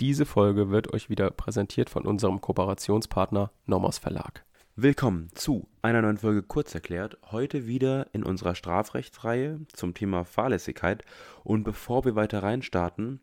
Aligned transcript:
diese 0.00 0.24
Folge 0.24 0.70
wird 0.70 0.94
euch 0.94 1.10
wieder 1.10 1.30
präsentiert 1.30 1.90
von 1.90 2.06
unserem 2.06 2.40
Kooperationspartner 2.40 3.52
Nomos 3.66 3.98
Verlag. 3.98 4.46
Willkommen 4.74 5.28
zu 5.34 5.68
einer 5.82 6.00
neuen 6.00 6.16
Folge 6.16 6.42
Kurzerklärt. 6.42 7.18
Heute 7.30 7.66
wieder 7.66 8.06
in 8.14 8.24
unserer 8.24 8.54
Strafrechtsreihe 8.54 9.60
zum 9.74 9.92
Thema 9.92 10.24
Fahrlässigkeit. 10.24 11.04
Und 11.44 11.64
bevor 11.64 12.06
wir 12.06 12.14
weiter 12.14 12.42
reinstarten, 12.42 13.20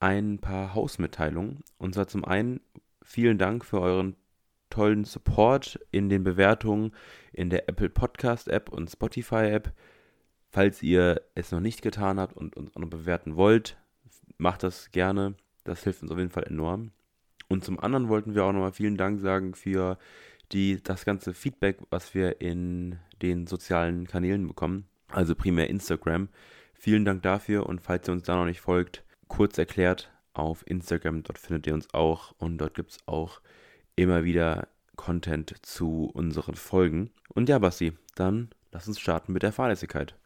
ein 0.00 0.38
paar 0.38 0.74
Hausmitteilungen. 0.74 1.60
Und 1.78 1.94
zwar 1.94 2.08
zum 2.08 2.26
einen 2.26 2.60
vielen 3.02 3.38
Dank 3.38 3.64
für 3.64 3.80
euren 3.80 4.14
tollen 4.68 5.04
Support 5.04 5.80
in 5.92 6.10
den 6.10 6.24
Bewertungen 6.24 6.92
in 7.32 7.48
der 7.48 7.70
Apple 7.70 7.88
Podcast 7.88 8.48
App 8.48 8.68
und 8.68 8.90
Spotify 8.90 9.46
App. 9.46 9.72
Falls 10.50 10.82
ihr 10.82 11.22
es 11.34 11.52
noch 11.52 11.60
nicht 11.60 11.80
getan 11.80 12.20
habt 12.20 12.36
und 12.36 12.54
uns 12.54 12.74
noch 12.76 12.90
bewerten 12.90 13.36
wollt, 13.36 13.78
macht 14.36 14.62
das 14.62 14.90
gerne. 14.90 15.36
Das 15.64 15.84
hilft 15.84 16.02
uns 16.02 16.10
auf 16.10 16.18
jeden 16.18 16.30
Fall 16.30 16.44
enorm. 16.44 16.92
Und 17.48 17.64
zum 17.64 17.78
anderen 17.78 18.08
wollten 18.08 18.34
wir 18.34 18.44
auch 18.44 18.52
nochmal 18.52 18.72
vielen 18.72 18.96
Dank 18.96 19.20
sagen 19.20 19.54
für 19.54 19.98
die, 20.52 20.82
das 20.82 21.04
ganze 21.04 21.34
Feedback, 21.34 21.78
was 21.90 22.14
wir 22.14 22.40
in 22.40 22.98
den 23.20 23.46
sozialen 23.46 24.06
Kanälen 24.06 24.46
bekommen, 24.46 24.86
also 25.08 25.34
primär 25.34 25.68
Instagram. 25.68 26.28
Vielen 26.74 27.04
Dank 27.04 27.22
dafür 27.22 27.66
und 27.66 27.80
falls 27.80 28.08
ihr 28.08 28.12
uns 28.12 28.24
da 28.24 28.36
noch 28.36 28.46
nicht 28.46 28.60
folgt, 28.60 29.04
kurz 29.28 29.56
erklärt 29.58 30.10
auf 30.34 30.66
Instagram, 30.66 31.22
dort 31.22 31.38
findet 31.38 31.66
ihr 31.66 31.74
uns 31.74 31.92
auch 31.94 32.34
und 32.38 32.58
dort 32.58 32.74
gibt 32.74 32.90
es 32.90 32.98
auch 33.06 33.40
immer 33.96 34.24
wieder 34.24 34.68
Content 34.96 35.54
zu 35.62 36.10
unseren 36.12 36.54
Folgen. 36.54 37.10
Und 37.28 37.48
ja, 37.48 37.58
Basti, 37.58 37.92
dann 38.14 38.50
lass 38.70 38.88
uns 38.88 38.98
starten 38.98 39.32
mit 39.32 39.42
der 39.42 39.52
Fahrlässigkeit. 39.52 40.16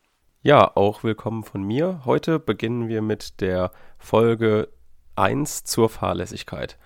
Ja, 0.43 0.77
auch 0.77 1.03
willkommen 1.03 1.43
von 1.43 1.63
mir. 1.63 2.03
Heute 2.05 2.39
beginnen 2.39 2.89
wir 2.89 3.03
mit 3.03 3.41
der 3.41 3.73
Folge 3.99 4.69
1 5.17 5.65
zur 5.65 5.89
Fahrlässigkeit. 5.89 6.79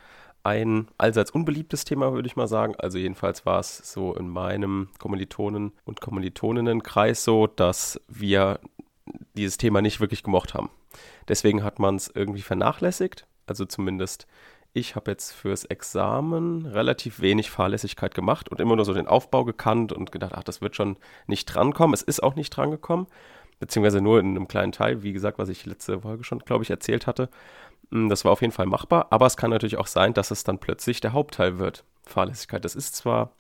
Ein 0.43 0.89
allseits 0.97 1.31
unbeliebtes 1.31 1.85
Thema, 1.85 2.13
würde 2.13 2.27
ich 2.27 2.37
mal 2.37 2.49
sagen. 2.49 2.75
Also 2.79 2.99
jedenfalls 2.99 3.45
war 3.45 3.61
es 3.61 3.79
so 3.93 4.15
in 4.15 4.29
meinem 4.29 4.89
Kommilitonen- 4.99 5.73
und 5.85 6.01
Kommilitoninnenkreis 6.01 7.25
so, 7.25 7.47
dass 7.47 8.01
wir 8.09 8.59
dieses 9.35 9.59
Thema 9.59 9.83
nicht 9.83 10.01
wirklich 10.01 10.23
gemocht 10.23 10.55
haben. 10.55 10.71
Deswegen 11.29 11.63
hat 11.63 11.79
man 11.79 11.97
es 11.97 12.11
irgendwie 12.15 12.43
vernachlässigt. 12.43 13.27
Also 13.47 13.67
zumindest 13.67 14.27
ich 14.73 14.95
habe 14.95 15.11
jetzt 15.11 15.33
fürs 15.33 15.65
Examen 15.65 16.67
relativ 16.67 17.21
wenig 17.21 17.51
Fahrlässigkeit 17.51 18.15
gemacht 18.15 18.49
und 18.49 18.61
immer 18.61 18.77
nur 18.77 18.85
so 18.85 18.95
den 18.95 19.09
Aufbau 19.09 19.45
gekannt 19.45 19.93
und 19.93 20.13
gedacht, 20.13 20.33
ach, 20.35 20.45
das 20.45 20.61
wird 20.61 20.77
schon 20.77 20.97
nicht 21.27 21.47
drankommen. 21.47 21.93
Es 21.93 22.03
ist 22.03 22.23
auch 22.23 22.37
nicht 22.37 22.51
drangekommen, 22.51 23.07
beziehungsweise 23.59 24.01
nur 24.01 24.21
in 24.21 24.29
einem 24.29 24.47
kleinen 24.47 24.73
Teil, 24.73 25.03
wie 25.03 25.13
gesagt, 25.13 25.39
was 25.39 25.49
ich 25.49 25.67
letzte 25.67 26.01
Folge 26.01 26.23
schon, 26.23 26.39
glaube 26.41 26.63
ich, 26.63 26.71
erzählt 26.71 27.09
hatte. 27.09 27.29
Hm, 27.91 28.09
das 28.09 28.25
war 28.25 28.33
auf 28.33 28.41
jeden 28.41 28.53
Fall 28.53 28.67
machbar, 28.67 29.09
aber 29.11 29.27
es 29.27 29.37
kann 29.37 29.51
natürlich 29.51 29.77
auch 29.77 29.87
sein, 29.87 30.15
dass 30.15 30.31
es 30.31 30.45
dann 30.45 30.59
plötzlich 30.59 31.01
der 31.01 31.13
Hauptteil 31.13 31.59
wird. 31.59 31.85
Fahrlässigkeit, 32.05 32.65
das 32.65 32.75
ist 32.75 32.97
zwar, 32.97 33.33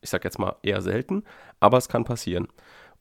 ich 0.00 0.10
sage 0.10 0.24
jetzt 0.24 0.38
mal, 0.38 0.56
eher 0.62 0.82
selten, 0.82 1.24
aber 1.60 1.78
es 1.78 1.88
kann 1.88 2.04
passieren. 2.04 2.48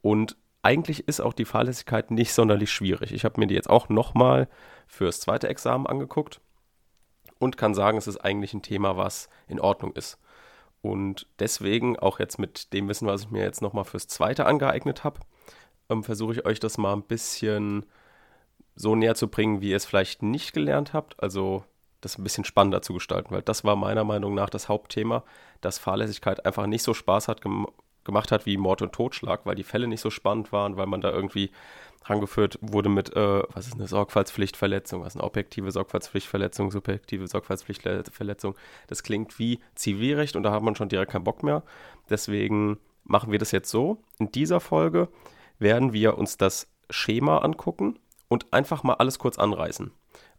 Und 0.02 0.38
eigentlich 0.61 1.08
ist 1.08 1.22
auch 1.22 1.33
die 1.33 1.45
Fahrlässigkeit 1.45 2.11
nicht 2.11 2.33
sonderlich 2.33 2.72
schwierig. 2.72 3.13
Ich 3.13 3.23
habe 3.25 3.39
mir 3.39 3.47
die 3.47 3.55
jetzt 3.55 3.69
auch 3.69 3.89
nochmal 3.89 4.50
fürs 4.85 5.19
zweite 5.19 5.47
Examen 5.47 5.88
angeguckt 5.88 6.41
und 7.39 7.58
kann 7.58 7.73
sagen, 7.73 7.97
es 7.97 8.08
ist 8.08 8.17
eigentlich 8.17 8.53
ein 8.53 8.61
Thema, 8.61 8.97
was 8.97 9.30
in 9.47 9.59
Ordnung 9.59 9.94
ist. 9.94 10.19
Und 10.81 11.28
deswegen, 11.39 11.97
auch 11.97 12.19
jetzt 12.19 12.38
mit 12.39 12.73
dem 12.73 12.88
Wissen, 12.88 13.08
was 13.08 13.22
ich 13.22 13.31
mir 13.31 13.44
jetzt 13.44 13.61
nochmal 13.61 13.83
fürs 13.83 14.08
zweite 14.08 14.45
angeeignet 14.45 15.03
habe, 15.03 15.19
ähm, 15.89 16.03
versuche 16.03 16.33
ich 16.33 16.45
euch 16.45 16.59
das 16.59 16.78
mal 16.78 16.94
ein 16.94 17.03
bisschen 17.03 17.85
so 18.78 18.95
näher 18.95 19.16
zu 19.16 19.28
bringen, 19.28 19.59
wie 19.61 19.72
ihr 19.72 19.75
es 19.75 19.86
vielleicht 19.86 20.23
nicht 20.23 20.53
gelernt 20.53 20.94
habt. 20.94 21.22
Also 21.22 21.66
das 22.00 22.17
ein 22.17 22.23
bisschen 22.23 22.45
spannender 22.45 22.81
zu 22.81 22.94
gestalten, 22.94 23.31
weil 23.31 23.42
das 23.42 23.64
war 23.64 23.75
meiner 23.75 24.03
Meinung 24.03 24.36
nach 24.36 24.50
das 24.50 24.69
Hauptthema, 24.69 25.23
dass 25.61 25.80
Fahrlässigkeit 25.80 26.45
einfach 26.45 26.67
nicht 26.67 26.84
so 26.84 26.94
Spaß 26.94 27.28
hat 27.28 27.42
gem 27.42 27.67
gemacht 28.03 28.31
hat 28.31 28.45
wie 28.45 28.56
Mord 28.56 28.81
und 28.81 28.94
Totschlag, 28.94 29.42
weil 29.45 29.56
die 29.56 29.66
Fälle 29.66 29.86
nicht 29.86 30.00
so 30.00 30.09
spannend 30.09 30.53
waren, 30.53 30.78
weil 30.78 30.85
man 30.85 31.01
da 31.01 31.12
irgendwie 31.12 31.51
rangeführt 32.06 32.57
wurde 32.62 32.88
mit, 32.88 33.13
äh, 33.18 33.44
was 33.53 33.68
ist 33.68 33.74
eine 33.74 33.88
Sorgfaltspflichtverletzung, 33.88 35.01
was 35.01 35.13
ist 35.13 35.19
eine 35.19 35.28
objektive 35.28 35.72
Sorgfaltspflichtverletzung, 35.72 36.72
subjektive 36.72 37.28
Sorgfaltspflichtverletzung. 37.28 38.56
Das 38.88 39.03
klingt 39.03 39.38
wie 39.40 39.59
Zivilrecht 39.75 40.38
und 40.38 40.44
da 40.44 40.51
hat 40.51 40.63
man 40.63 40.78
schon 40.78 40.88
direkt 40.88 41.12
keinen 41.12 41.25
Bock 41.25 41.44
mehr. 41.44 41.63
Deswegen 42.09 42.80
machen 43.03 43.34
wir 43.34 43.40
das 43.40 43.51
jetzt 43.51 43.69
so. 43.69 43.97
In 44.19 44.31
dieser 44.31 44.62
Folge 44.62 45.09
werden 45.59 45.91
wir 45.91 46.18
uns 46.18 46.38
das 46.38 46.69
Schema 46.90 47.40
angucken 47.40 48.00
und 48.27 48.51
einfach 48.53 48.83
mal 48.83 48.95
alles 48.95 49.19
kurz 49.19 49.38
anreißen. 49.38 49.91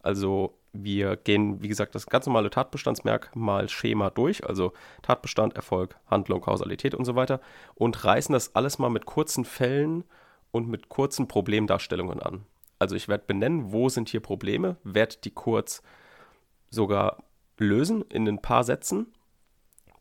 Also 0.02 0.58
wir 0.72 1.16
gehen, 1.16 1.62
wie 1.62 1.68
gesagt, 1.68 1.94
das 1.94 2.06
ganz 2.06 2.26
normale 2.26 2.50
Tatbestandsmerkmal-Schema 2.50 4.10
durch, 4.10 4.46
also 4.46 4.72
Tatbestand, 5.02 5.56
Erfolg, 5.56 5.96
Handlung, 6.06 6.40
Kausalität 6.40 6.94
und 6.94 7.04
so 7.04 7.14
weiter, 7.14 7.40
und 7.74 8.04
reißen 8.04 8.32
das 8.32 8.54
alles 8.54 8.78
mal 8.78 8.90
mit 8.90 9.06
kurzen 9.06 9.44
Fällen 9.44 10.04
und 10.50 10.68
mit 10.68 10.88
kurzen 10.88 11.28
Problemdarstellungen 11.28 12.20
an. 12.22 12.44
Also 12.78 12.94
ich 12.94 13.08
werde 13.08 13.24
benennen, 13.26 13.72
wo 13.72 13.88
sind 13.88 14.08
hier 14.08 14.20
Probleme, 14.20 14.76
werde 14.84 15.16
die 15.24 15.30
kurz 15.30 15.82
sogar 16.70 17.18
lösen 17.58 18.02
in 18.02 18.28
ein 18.28 18.40
paar 18.40 18.62
Sätzen, 18.62 19.12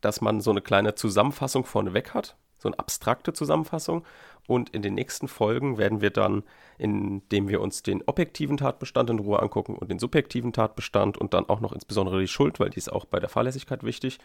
dass 0.00 0.20
man 0.20 0.40
so 0.40 0.50
eine 0.50 0.62
kleine 0.62 0.94
Zusammenfassung 0.94 1.64
vorneweg 1.64 2.14
hat, 2.14 2.36
so 2.58 2.68
eine 2.68 2.78
abstrakte 2.78 3.32
Zusammenfassung. 3.32 4.04
Und 4.48 4.70
in 4.70 4.80
den 4.80 4.94
nächsten 4.94 5.28
Folgen 5.28 5.76
werden 5.76 6.00
wir 6.00 6.08
dann, 6.08 6.42
indem 6.78 7.48
wir 7.48 7.60
uns 7.60 7.82
den 7.82 8.02
objektiven 8.06 8.56
Tatbestand 8.56 9.10
in 9.10 9.18
Ruhe 9.18 9.42
angucken 9.42 9.74
und 9.76 9.90
den 9.90 9.98
subjektiven 9.98 10.54
Tatbestand 10.54 11.18
und 11.18 11.34
dann 11.34 11.50
auch 11.50 11.60
noch 11.60 11.72
insbesondere 11.72 12.18
die 12.18 12.28
Schuld, 12.28 12.58
weil 12.58 12.70
die 12.70 12.78
ist 12.78 12.90
auch 12.90 13.04
bei 13.04 13.20
der 13.20 13.28
Fahrlässigkeit 13.28 13.84
wichtig, 13.84 14.18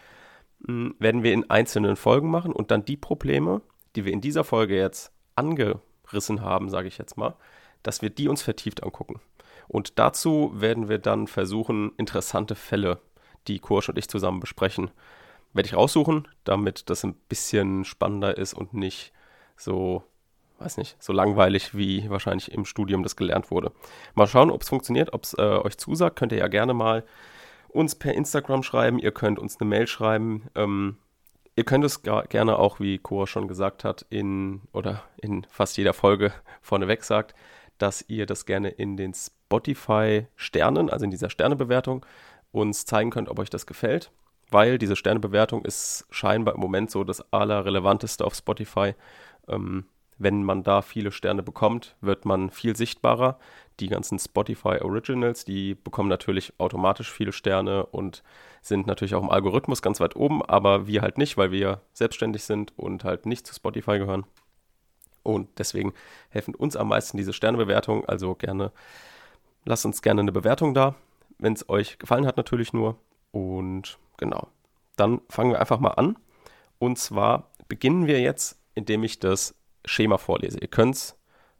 hm, 0.66 0.96
werden 0.98 1.24
wir 1.24 1.34
in 1.34 1.50
einzelnen 1.50 1.98
Folgen 1.98 2.32
machen 2.32 2.54
und 2.54 2.72
dann 2.72 2.86
die 2.86 2.96
Probleme, 2.96 3.62
die 3.98 4.06
wir 4.06 4.14
in 4.14 4.22
dieser 4.22 4.46
Folge 4.46 4.78
jetzt 4.78 5.12
angerissen 5.36 6.40
haben, 6.40 6.70
sage 6.70 6.88
ich 6.88 6.98
jetzt 6.98 7.18
mal, 7.18 7.36
dass 7.84 8.02
wir 8.02 8.10
die 8.10 8.30
uns 8.30 8.42
vertieft 8.42 8.82
angucken. 8.82 9.20
Und 9.68 10.00
dazu 10.00 10.54
werden 10.56 10.88
wir 10.88 11.00
dann 11.00 11.28
versuchen, 11.28 11.92
interessante 11.98 12.56
Fälle, 12.56 13.02
die 13.50 13.60
Kursch 13.60 13.90
und 13.90 13.98
ich 13.98 14.08
zusammen 14.08 14.40
besprechen, 14.40 14.90
werde 15.52 15.68
ich 15.68 15.76
raussuchen, 15.76 16.30
damit 16.46 16.90
das 16.90 17.04
ein 17.04 17.14
bisschen 17.28 17.84
spannender 17.84 18.38
ist 18.38 18.54
und 18.54 18.74
nicht 18.74 19.12
so, 19.58 20.04
weiß 20.64 20.78
nicht, 20.78 20.96
so 21.00 21.14
langweilig, 21.14 21.76
wie 21.76 22.10
wahrscheinlich 22.10 22.52
im 22.52 22.66
Studium 22.66 23.04
das 23.04 23.16
gelernt 23.16 23.52
wurde. 23.52 23.72
Mal 24.16 24.28
schauen, 24.28 24.52
ob 24.52 24.62
es 24.62 24.70
funktioniert, 24.70 25.14
ob 25.14 25.24
es 25.24 25.34
äh, 25.38 25.42
euch 25.42 25.78
zusagt. 25.78 26.18
Könnt 26.18 26.32
ihr 26.32 26.40
ja 26.40 26.48
gerne 26.48 26.74
mal 26.74 27.04
uns 27.70 27.96
per 27.96 28.14
Instagram 28.14 28.64
schreiben. 28.64 29.00
Ihr 29.00 29.12
könnt 29.12 29.40
uns 29.40 29.60
eine 29.60 29.70
Mail 29.70 29.88
schreiben. 29.88 30.50
Ähm, 30.56 30.98
ihr 31.56 31.64
könnt 31.64 31.84
es 31.84 32.02
gerne 32.04 32.58
auch, 32.58 32.80
wie 32.80 32.98
Cora 32.98 33.28
schon 33.28 33.48
gesagt 33.48 33.84
hat, 33.84 34.06
in 34.10 34.62
oder 34.72 35.04
in 35.22 35.46
fast 35.50 35.78
jeder 35.78 35.94
Folge 35.94 36.32
vorneweg 36.62 37.04
sagt, 37.04 37.36
dass 37.78 38.06
ihr 38.08 38.26
das 38.26 38.46
gerne 38.46 38.70
in 38.70 38.98
den 38.98 39.14
Spotify 39.14 40.28
Sternen, 40.36 40.90
also 40.90 41.06
in 41.06 41.12
dieser 41.12 41.30
Sternebewertung, 41.30 42.06
uns 42.52 42.86
zeigen 42.86 43.10
könnt, 43.10 43.30
ob 43.30 43.40
euch 43.40 43.50
das 43.50 43.66
gefällt 43.66 44.12
weil 44.54 44.78
diese 44.78 44.96
Sternebewertung 44.96 45.66
ist 45.66 46.06
scheinbar 46.12 46.54
im 46.54 46.62
Moment 46.62 46.92
so 46.92 47.04
das 47.04 47.34
Allerrelevanteste 47.34 48.24
auf 48.24 48.36
Spotify. 48.36 48.94
Ähm, 49.48 49.86
wenn 50.18 50.44
man 50.44 50.64
da 50.64 50.82
viele 50.82 51.12
Sterne 51.12 51.44
bekommt, 51.44 51.96
wird 52.02 52.26
man 52.26 52.50
viel 52.50 52.76
sichtbarer. 52.76 53.40
Die 53.80 53.88
ganzen 53.88 54.20
Spotify 54.20 54.80
Originals, 54.82 55.46
die 55.46 55.76
bekommen 55.76 56.10
natürlich 56.10 56.54
automatisch 56.60 57.12
viele 57.12 57.32
Sterne 57.32 57.86
und 57.88 58.24
sind 58.62 58.88
natürlich 58.88 59.16
auch 59.16 59.24
im 59.24 59.30
Algorithmus 59.30 59.82
ganz 59.82 60.00
weit 60.00 60.16
oben, 60.16 60.44
aber 60.44 60.88
wir 60.88 61.02
halt 61.02 61.18
nicht, 61.18 61.38
weil 61.38 61.52
wir 61.52 61.82
selbstständig 61.94 62.44
sind 62.44 62.78
und 62.78 63.04
halt 63.04 63.26
nicht 63.26 63.48
zu 63.48 63.54
Spotify 63.54 63.98
gehören. 63.98 64.26
Und 65.24 65.50
deswegen 65.58 65.94
helfen 66.30 66.54
uns 66.54 66.76
am 66.76 66.90
meisten 66.90 67.18
diese 67.18 67.34
Sternebewertung. 67.34 68.06
Also 68.06 68.36
gerne, 68.36 68.72
lasst 69.66 69.86
uns 69.86 70.02
gerne 70.02 70.22
eine 70.22 70.32
Bewertung 70.32 70.74
da, 70.74 70.96
wenn 71.40 71.54
es 71.54 71.68
euch 71.70 71.98
gefallen 71.98 72.28
hat 72.28 72.38
natürlich 72.38 72.74
nur. 72.74 72.98
Und 73.32 73.98
Genau. 74.18 74.48
Dann 74.96 75.22
fangen 75.30 75.52
wir 75.52 75.60
einfach 75.60 75.80
mal 75.80 75.92
an. 75.92 76.18
Und 76.80 76.98
zwar 76.98 77.50
beginnen 77.68 78.08
wir 78.08 78.22
jetzt, 78.22 78.60
indem 78.76 79.04
ich 79.04 79.20
das 79.20 79.56
Schema 79.86 80.18
vorlese. 80.18 80.60
Ihr 80.60 80.68
könnt 80.68 80.96
es 80.96 81.18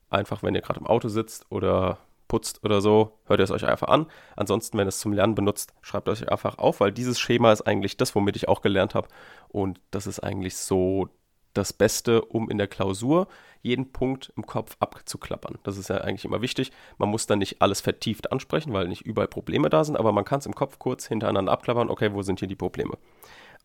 einfach, 0.10 0.44
wenn 0.44 0.56
ihr 0.56 0.62
gerade 0.62 0.80
im 0.80 0.88
Auto 0.88 1.10
sitzt 1.10 1.46
oder 1.50 1.98
putzt 2.28 2.64
oder 2.64 2.82
so, 2.82 3.20
hört 3.26 3.40
ihr 3.40 3.44
es 3.44 3.52
euch 3.52 3.66
einfach 3.66 3.90
an. 3.90 4.08
Ansonsten, 4.36 4.78
wenn 4.78 4.88
ihr 4.88 4.90
es 4.90 5.00
zum 5.00 5.14
Lernen 5.14 5.36
benutzt, 5.36 5.74
schreibt 5.82 6.10
euch 6.10 6.30
einfach 6.32 6.58
auf, 6.58 6.80
weil 6.80 6.92
dieses 6.92 7.20
Schema 7.20 7.52
ist 7.52 7.62
eigentlich 7.62 7.98
das, 7.98 8.16
womit 8.16 8.36
ich 8.36 8.48
auch 8.48 8.62
gelernt 8.62 8.96
habe. 8.96 9.08
Und 9.50 9.80
das 9.92 10.08
ist 10.08 10.20
eigentlich 10.20 10.58
so 10.58 11.10
das 11.54 11.74
Beste, 11.74 12.24
um 12.24 12.50
in 12.50 12.58
der 12.58 12.68
Klausur 12.68 13.28
jeden 13.62 13.92
Punkt 13.92 14.34
im 14.36 14.46
Kopf 14.46 14.76
abzuklappern. 14.80 15.60
Das 15.64 15.78
ist 15.78 15.90
ja 15.90 15.98
eigentlich 15.98 16.26
immer 16.26 16.42
wichtig. 16.42 16.72
Man 16.98 17.10
muss 17.10 17.28
dann 17.28 17.40
nicht 17.40 17.62
alles 17.62 17.82
vertieft 17.82 18.32
ansprechen, 18.32 18.74
weil 18.74 18.88
nicht 18.88 19.02
überall 19.02 19.28
Probleme 19.28 19.70
da 19.70 19.84
sind, 19.84 19.96
aber 19.96 20.12
man 20.12 20.26
kann 20.26 20.40
es 20.40 20.46
im 20.46 20.56
Kopf 20.56 20.80
kurz 20.80 21.08
hintereinander 21.08 21.52
abklappern. 21.52 21.90
Okay, 21.90 22.14
wo 22.14 22.24
sind 22.24 22.40
hier 22.40 22.48
die 22.48 22.56
Probleme? 22.56 22.98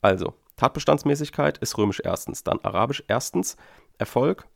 Also, 0.02 0.34
Tatbestandsmäßigkeit 0.58 1.56
ist 1.58 1.78
römisch 1.78 2.02
erstens, 2.04 2.44
dann 2.44 2.60
arabisch 2.62 3.02
erstens 3.08 3.56
Erfolg, 3.96 4.46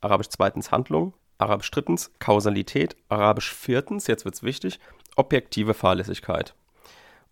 arabisch 0.00 0.28
zweitens 0.28 0.70
Handlung, 0.70 1.14
arabisch 1.38 1.70
drittens 1.70 2.10
Kausalität, 2.18 2.96
arabisch 3.08 3.54
viertens, 3.54 4.06
jetzt 4.06 4.24
wird 4.24 4.34
es 4.34 4.42
wichtig, 4.42 4.78
objektive 5.16 5.72
Fahrlässigkeit. 5.72 6.54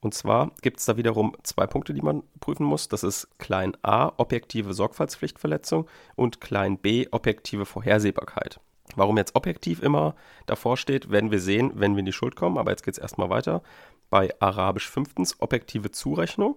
Und 0.01 0.15
zwar 0.15 0.51
gibt 0.63 0.81
es 0.81 0.87
da 0.87 0.97
wiederum 0.97 1.37
zwei 1.45 1.67
Punkte, 1.67 1.95
die 1.95 2.03
man 2.03 2.25
prüfen 2.41 2.65
muss. 2.65 2.89
Das 2.89 3.05
ist 3.05 3.29
klein 3.39 3.77
a, 3.83 4.13
objektive 4.17 4.75
Sorgfaltspflichtverletzung 4.75 5.89
und 6.17 6.41
klein 6.41 6.79
b, 6.79 7.07
objektive 7.13 7.67
Vorhersehbarkeit. 7.67 8.59
Warum 8.97 9.17
jetzt 9.17 9.37
objektiv 9.37 9.81
immer 9.81 10.17
davor 10.47 10.77
steht, 10.77 11.11
werden 11.11 11.31
wir 11.31 11.41
sehen, 11.41 11.71
wenn 11.75 11.95
wir 11.95 12.01
in 12.01 12.07
die 12.07 12.13
Schuld 12.13 12.35
kommen. 12.35 12.59
Aber 12.59 12.73
jetzt 12.73 12.83
geht 12.83 12.95
es 12.95 12.99
erstmal 12.99 13.31
weiter. 13.31 13.63
Bei 14.11 14.35
Arabisch 14.41 14.91
fünftens 14.91 15.41
objektive 15.41 15.93
Zurechnung, 15.93 16.57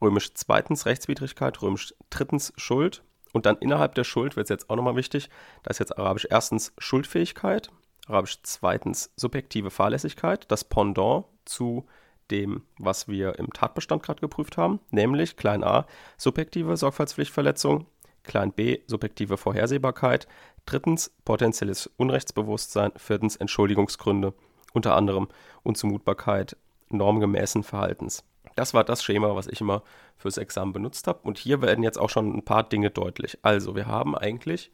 Römisch 0.00 0.34
zweitens 0.34 0.86
Rechtswidrigkeit, 0.86 1.60
Römisch 1.62 1.94
drittens 2.10 2.52
Schuld. 2.56 3.02
Und 3.32 3.46
dann 3.46 3.58
innerhalb 3.58 3.94
der 3.94 4.04
Schuld 4.04 4.36
wird 4.36 4.46
es 4.46 4.50
jetzt 4.50 4.70
auch 4.70 4.76
nochmal 4.76 4.96
wichtig. 4.96 5.28
Da 5.62 5.70
ist 5.70 5.78
jetzt 5.78 5.98
Arabisch 5.98 6.26
erstens 6.30 6.72
Schuldfähigkeit, 6.78 7.70
Arabisch 8.06 8.38
zweitens 8.42 9.12
subjektive 9.16 9.70
Fahrlässigkeit, 9.70 10.50
das 10.50 10.64
Pendant 10.64 11.26
zu 11.44 11.86
dem, 12.30 12.62
was 12.78 13.08
wir 13.08 13.38
im 13.38 13.52
Tatbestand 13.52 14.02
gerade 14.02 14.20
geprüft 14.20 14.56
haben, 14.56 14.80
nämlich 14.90 15.36
klein 15.36 15.64
a 15.64 15.86
subjektive 16.16 16.76
Sorgfaltspflichtverletzung, 16.76 17.86
klein 18.22 18.52
b 18.52 18.80
subjektive 18.86 19.36
Vorhersehbarkeit, 19.36 20.28
drittens 20.66 21.14
potenzielles 21.24 21.86
Unrechtsbewusstsein, 21.96 22.92
viertens 22.96 23.36
Entschuldigungsgründe, 23.36 24.34
unter 24.72 24.94
anderem 24.94 25.28
Unzumutbarkeit 25.62 26.56
normgemäßen 26.90 27.62
Verhaltens. 27.62 28.24
Das 28.58 28.74
war 28.74 28.82
das 28.82 29.04
Schema, 29.04 29.36
was 29.36 29.46
ich 29.46 29.60
immer 29.60 29.84
fürs 30.16 30.36
Examen 30.36 30.72
benutzt 30.72 31.06
habe. 31.06 31.20
Und 31.22 31.38
hier 31.38 31.62
werden 31.62 31.84
jetzt 31.84 31.96
auch 31.96 32.10
schon 32.10 32.36
ein 32.36 32.44
paar 32.44 32.64
Dinge 32.64 32.90
deutlich. 32.90 33.38
Also, 33.42 33.76
wir 33.76 33.86
haben 33.86 34.16
eigentlich 34.18 34.72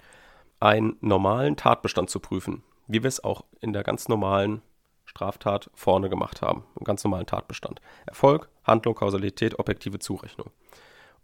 einen 0.58 0.96
normalen 1.02 1.56
Tatbestand 1.56 2.08
zu 2.08 2.18
prüfen, 2.18 2.62
wie 2.86 3.02
wir 3.02 3.08
es 3.08 3.22
auch 3.22 3.44
in 3.60 3.74
der 3.74 3.82
ganz 3.82 4.08
normalen 4.08 4.62
Straftat 5.04 5.70
vorne 5.74 6.08
gemacht 6.08 6.40
haben, 6.40 6.64
im 6.78 6.84
ganz 6.84 7.04
normalen 7.04 7.26
Tatbestand. 7.26 7.82
Erfolg, 8.06 8.48
Handlung, 8.62 8.94
Kausalität, 8.94 9.58
objektive 9.58 9.98
Zurechnung. 9.98 10.48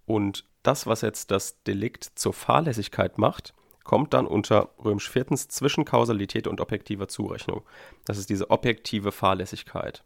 Und 0.05 0.45
das, 0.63 0.87
was 0.87 1.01
jetzt 1.01 1.31
das 1.31 1.63
Delikt 1.63 2.05
zur 2.15 2.35
Fahrlässigkeit 2.35 3.17
macht, 3.17 3.55
kommt 3.85 4.13
dann 4.13 4.27
unter 4.27 4.69
römisch 4.85 5.09
viertens 5.09 5.49
zwischen 5.49 5.87
Kausalität 5.87 6.47
und 6.47 6.61
objektiver 6.61 7.09
Zurechnung. 7.09 7.63
Das 8.05 8.19
ist 8.19 8.29
diese 8.29 8.51
objektive 8.51 9.13
Fahrlässigkeit. 9.13 10.05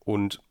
Und 0.00 0.42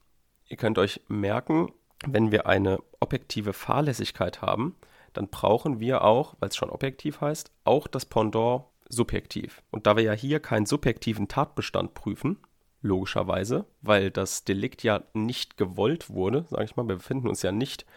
ihr 0.54 0.58
könnt 0.58 0.78
euch 0.78 1.02
merken, 1.08 1.72
wenn 2.06 2.32
wir 2.32 2.46
eine 2.46 2.78
objektive 3.00 3.54
Fahrlässigkeit 3.54 4.44
haben, 4.44 4.76
dann 5.12 5.30
brauchen 5.30 5.80
wir 5.80 6.04
auch, 6.04 6.36
weil 6.40 6.50
es 6.50 6.56
schon 6.56 6.70
objektiv 6.70 7.22
heißt, 7.22 7.52
auch 7.64 7.88
das 7.88 8.06
Pendant 8.06 8.66
subjektiv. 8.88 9.64
Und 9.72 9.88
da 9.88 9.98
wir 9.98 10.04
ja 10.04 10.12
hier 10.12 10.40
keinen 10.40 10.68
subjektiven 10.68 11.28
Tatbestand 11.28 11.96
prüfen, 11.96 12.38
logischerweise, 12.84 13.66
weil 13.82 14.12
das 14.12 14.44
Delikt 14.44 14.84
ja 14.84 15.02
nicht 15.14 15.58
gewollt 15.58 16.12
wurde, 16.12 16.46
sage 16.52 16.66
ich 16.66 16.76
mal, 16.76 16.88
wir 16.88 16.98
befinden 16.98 17.30
uns 17.30 17.42
ja 17.42 17.52
nicht 17.52 17.88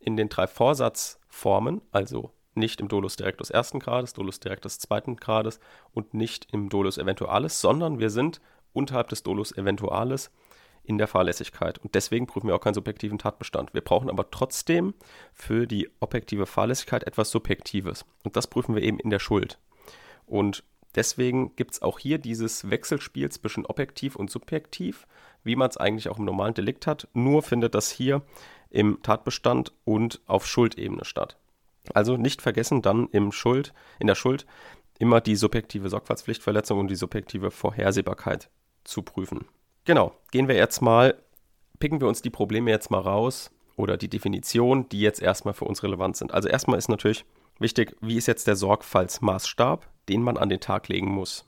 in 0.00 0.16
den 0.16 0.30
drei 0.30 0.46
Vorsatzformen, 0.46 1.82
also 1.90 2.30
nicht 2.54 2.80
im 2.80 2.88
Dolus 2.88 3.16
directus 3.16 3.50
ersten 3.50 3.78
Grades, 3.78 4.14
Dolus 4.14 4.40
directus 4.40 4.78
zweiten 4.78 5.16
Grades 5.16 5.60
und 5.92 6.14
nicht 6.14 6.48
im 6.50 6.70
Dolus 6.70 6.96
eventualis, 6.96 7.60
sondern 7.60 7.98
wir 7.98 8.08
sind 8.08 8.40
unterhalb 8.72 9.10
des 9.10 9.22
Dolus 9.22 9.52
eventualis 9.52 10.30
in 10.86 10.98
der 10.98 11.08
Fahrlässigkeit. 11.08 11.78
Und 11.78 11.94
deswegen 11.94 12.26
prüfen 12.26 12.48
wir 12.48 12.54
auch 12.54 12.60
keinen 12.60 12.74
subjektiven 12.74 13.18
Tatbestand. 13.18 13.74
Wir 13.74 13.80
brauchen 13.80 14.08
aber 14.08 14.30
trotzdem 14.30 14.94
für 15.32 15.66
die 15.66 15.90
objektive 16.00 16.46
Fahrlässigkeit 16.46 17.04
etwas 17.04 17.30
Subjektives. 17.30 18.04
Und 18.22 18.36
das 18.36 18.46
prüfen 18.46 18.74
wir 18.74 18.82
eben 18.82 18.98
in 18.98 19.10
der 19.10 19.18
Schuld. 19.18 19.58
Und 20.26 20.64
deswegen 20.94 21.54
gibt 21.56 21.72
es 21.74 21.82
auch 21.82 21.98
hier 21.98 22.18
dieses 22.18 22.70
Wechselspiel 22.70 23.30
zwischen 23.30 23.66
objektiv 23.66 24.16
und 24.16 24.30
subjektiv, 24.30 25.06
wie 25.42 25.56
man 25.56 25.70
es 25.70 25.76
eigentlich 25.76 26.08
auch 26.08 26.18
im 26.18 26.24
normalen 26.24 26.54
Delikt 26.54 26.86
hat. 26.86 27.08
Nur 27.12 27.42
findet 27.42 27.74
das 27.74 27.90
hier 27.90 28.22
im 28.70 29.02
Tatbestand 29.02 29.72
und 29.84 30.20
auf 30.26 30.46
Schuldebene 30.46 31.04
statt. 31.04 31.36
Also 31.94 32.16
nicht 32.16 32.42
vergessen, 32.42 32.82
dann 32.82 33.08
im 33.08 33.32
Schuld, 33.32 33.72
in 33.98 34.06
der 34.06 34.16
Schuld 34.16 34.46
immer 34.98 35.20
die 35.20 35.36
subjektive 35.36 35.88
Sorgfaltspflichtverletzung 35.88 36.78
und 36.80 36.88
die 36.88 36.96
subjektive 36.96 37.50
Vorhersehbarkeit 37.50 38.50
zu 38.84 39.02
prüfen. 39.02 39.46
Genau, 39.86 40.12
gehen 40.30 40.48
wir 40.48 40.56
jetzt 40.56 40.82
mal, 40.82 41.16
picken 41.78 42.00
wir 42.00 42.08
uns 42.08 42.20
die 42.20 42.30
Probleme 42.30 42.70
jetzt 42.70 42.90
mal 42.90 43.00
raus 43.00 43.50
oder 43.76 43.96
die 43.96 44.08
Definition, 44.08 44.88
die 44.90 45.00
jetzt 45.00 45.22
erstmal 45.22 45.54
für 45.54 45.64
uns 45.64 45.82
relevant 45.82 46.16
sind. 46.16 46.34
Also 46.34 46.48
erstmal 46.48 46.78
ist 46.78 46.88
natürlich 46.88 47.24
wichtig, 47.58 47.96
wie 48.00 48.16
ist 48.16 48.26
jetzt 48.26 48.46
der 48.46 48.56
Sorgfaltsmaßstab? 48.56 49.88
den 50.08 50.22
man 50.22 50.36
an 50.36 50.48
den 50.48 50.60
Tag 50.60 50.88
legen 50.88 51.10
muss. 51.10 51.44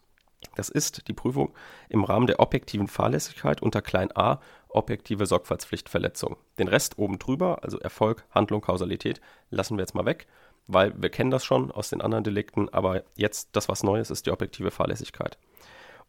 Das 0.54 0.68
ist 0.68 1.08
die 1.08 1.12
Prüfung 1.12 1.52
im 1.88 2.04
Rahmen 2.04 2.26
der 2.26 2.40
objektiven 2.40 2.86
Fahrlässigkeit 2.86 3.60
unter 3.60 3.82
klein 3.82 4.16
a 4.16 4.40
objektive 4.68 5.26
Sorgfaltspflichtverletzung. 5.26 6.36
Den 6.58 6.68
Rest 6.68 6.98
oben 6.98 7.18
drüber, 7.18 7.60
also 7.62 7.78
Erfolg, 7.78 8.24
Handlung, 8.30 8.60
Kausalität, 8.60 9.20
lassen 9.50 9.76
wir 9.76 9.82
jetzt 9.82 9.94
mal 9.94 10.04
weg, 10.04 10.26
weil 10.66 10.92
wir 11.00 11.08
kennen 11.08 11.30
das 11.30 11.44
schon 11.44 11.70
aus 11.70 11.88
den 11.88 12.02
anderen 12.02 12.24
Delikten, 12.24 12.68
aber 12.68 13.02
jetzt 13.16 13.50
das, 13.52 13.68
was 13.68 13.82
Neues 13.82 14.10
ist, 14.10 14.26
die 14.26 14.30
objektive 14.30 14.70
Fahrlässigkeit. 14.70 15.38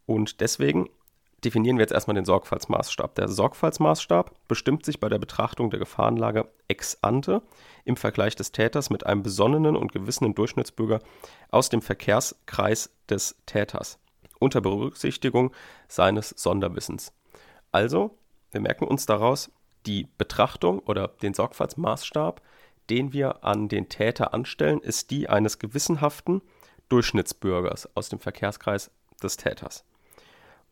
Und 0.06 0.40
deswegen 0.40 0.90
definieren 1.44 1.76
wir 1.76 1.82
jetzt 1.82 1.92
erstmal 1.92 2.14
den 2.14 2.24
Sorgfaltsmaßstab. 2.24 3.14
Der 3.14 3.28
Sorgfaltsmaßstab 3.28 4.34
bestimmt 4.48 4.84
sich 4.84 5.00
bei 5.00 5.08
der 5.08 5.18
Betrachtung 5.18 5.70
der 5.70 5.78
Gefahrenlage 5.78 6.48
ex 6.68 6.98
ante 7.02 7.42
im 7.84 7.96
Vergleich 7.96 8.36
des 8.36 8.52
Täters 8.52 8.90
mit 8.90 9.06
einem 9.06 9.22
besonnenen 9.22 9.76
und 9.76 9.92
gewissenen 9.92 10.34
Durchschnittsbürger 10.34 11.00
aus 11.50 11.68
dem 11.68 11.82
Verkehrskreis 11.82 12.90
des 13.08 13.36
Täters 13.46 13.98
unter 14.38 14.60
Berücksichtigung 14.60 15.52
seines 15.88 16.30
Sonderwissens. 16.30 17.12
Also, 17.72 18.16
wir 18.50 18.60
merken 18.60 18.86
uns 18.86 19.06
daraus, 19.06 19.50
die 19.86 20.08
Betrachtung 20.18 20.80
oder 20.80 21.08
den 21.08 21.34
Sorgfaltsmaßstab, 21.34 22.42
den 22.90 23.12
wir 23.12 23.44
an 23.44 23.68
den 23.68 23.88
Täter 23.88 24.34
anstellen, 24.34 24.80
ist 24.80 25.10
die 25.10 25.28
eines 25.28 25.58
gewissenhaften 25.58 26.42
Durchschnittsbürgers 26.88 27.88
aus 27.94 28.08
dem 28.08 28.18
Verkehrskreis 28.18 28.90
des 29.22 29.36
Täters. 29.36 29.84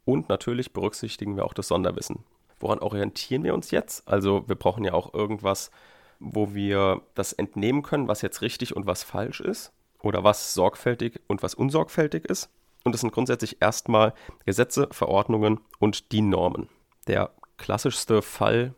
Und 0.08 0.31
natürlich 0.31 0.72
berücksichtigen 0.72 1.37
wir 1.37 1.44
auch 1.44 1.52
das 1.52 1.69
Sonderwissen. 1.69 2.25
Woran 2.60 2.78
orientieren 2.78 3.44
wir 3.44 3.52
uns 3.52 3.70
jetzt? 3.70 4.08
Also 4.08 4.49
wir 4.49 4.56
brauchen 4.56 4.82
ja 4.82 4.94
auch 4.94 5.12
irgendwas, 5.12 5.70
wo 6.19 6.55
wir 6.55 7.02
das 7.14 7.34
entnehmen 7.34 7.82
können, 7.82 8.08
was 8.08 8.22
jetzt 8.22 8.40
richtig 8.40 8.75
und 8.75 8.87
was 8.87 9.02
falsch 9.02 9.40
ist 9.40 9.70
oder 10.00 10.25
was 10.25 10.55
sorgfältig 10.55 11.20
und 11.26 11.43
was 11.43 11.52
unsorgfältig 11.52 12.25
ist. 12.25 12.49
Und 12.84 12.93
das 12.93 13.02
sind 13.02 13.12
grundsätzlich 13.12 13.60
erstmal 13.60 14.14
Gesetze, 14.46 14.88
Verordnungen 14.93 15.60
und 15.78 16.11
die 16.11 16.22
Normen. 16.22 16.70
Der 17.06 17.31
klassischste 17.58 18.22
Fall 18.22 18.72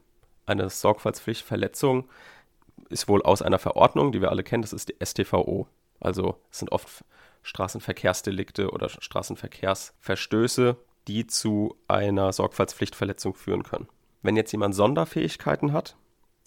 einer 0.47 0.69
Sorgfaltspflichtverletzung 0.69 2.09
ist 2.89 3.07
wohl 3.07 3.23
aus 3.23 3.41
einer 3.41 3.61
Verordnung, 3.61 4.11
die 4.11 4.21
wir 4.21 4.31
alle 4.31 4.43
kennen, 4.43 4.63
das 4.63 4.73
ist 4.73 4.89
die 4.89 4.97
STVO. 5.01 5.69
Also 6.01 6.41
es 6.51 6.59
sind 6.59 6.73
oft 6.73 7.05
Straßenverkehrsdelikte 7.45 8.73
oder 8.73 8.89
Straßenverkehrsverstöße, 8.89 10.77
die 11.09 11.27
zu 11.27 11.77
einer 11.89 12.33
Sorgfaltspflichtverletzung 12.33 13.35
führen 13.35 13.63
können. 13.63 13.89
Wenn 14.23 14.37
jetzt 14.37 14.53
jemand 14.53 14.75
Sonderfähigkeiten 14.75 15.73
hat, 15.73 15.97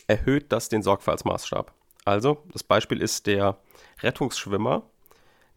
erhöht 0.07 0.51
das 0.51 0.69
den 0.69 0.83
Sorgfaltsmaßstab. 0.83 1.74
Also, 2.05 2.43
das 2.51 2.63
Beispiel 2.63 3.01
ist 3.01 3.27
der 3.27 3.57
Rettungsschwimmer. 4.01 4.83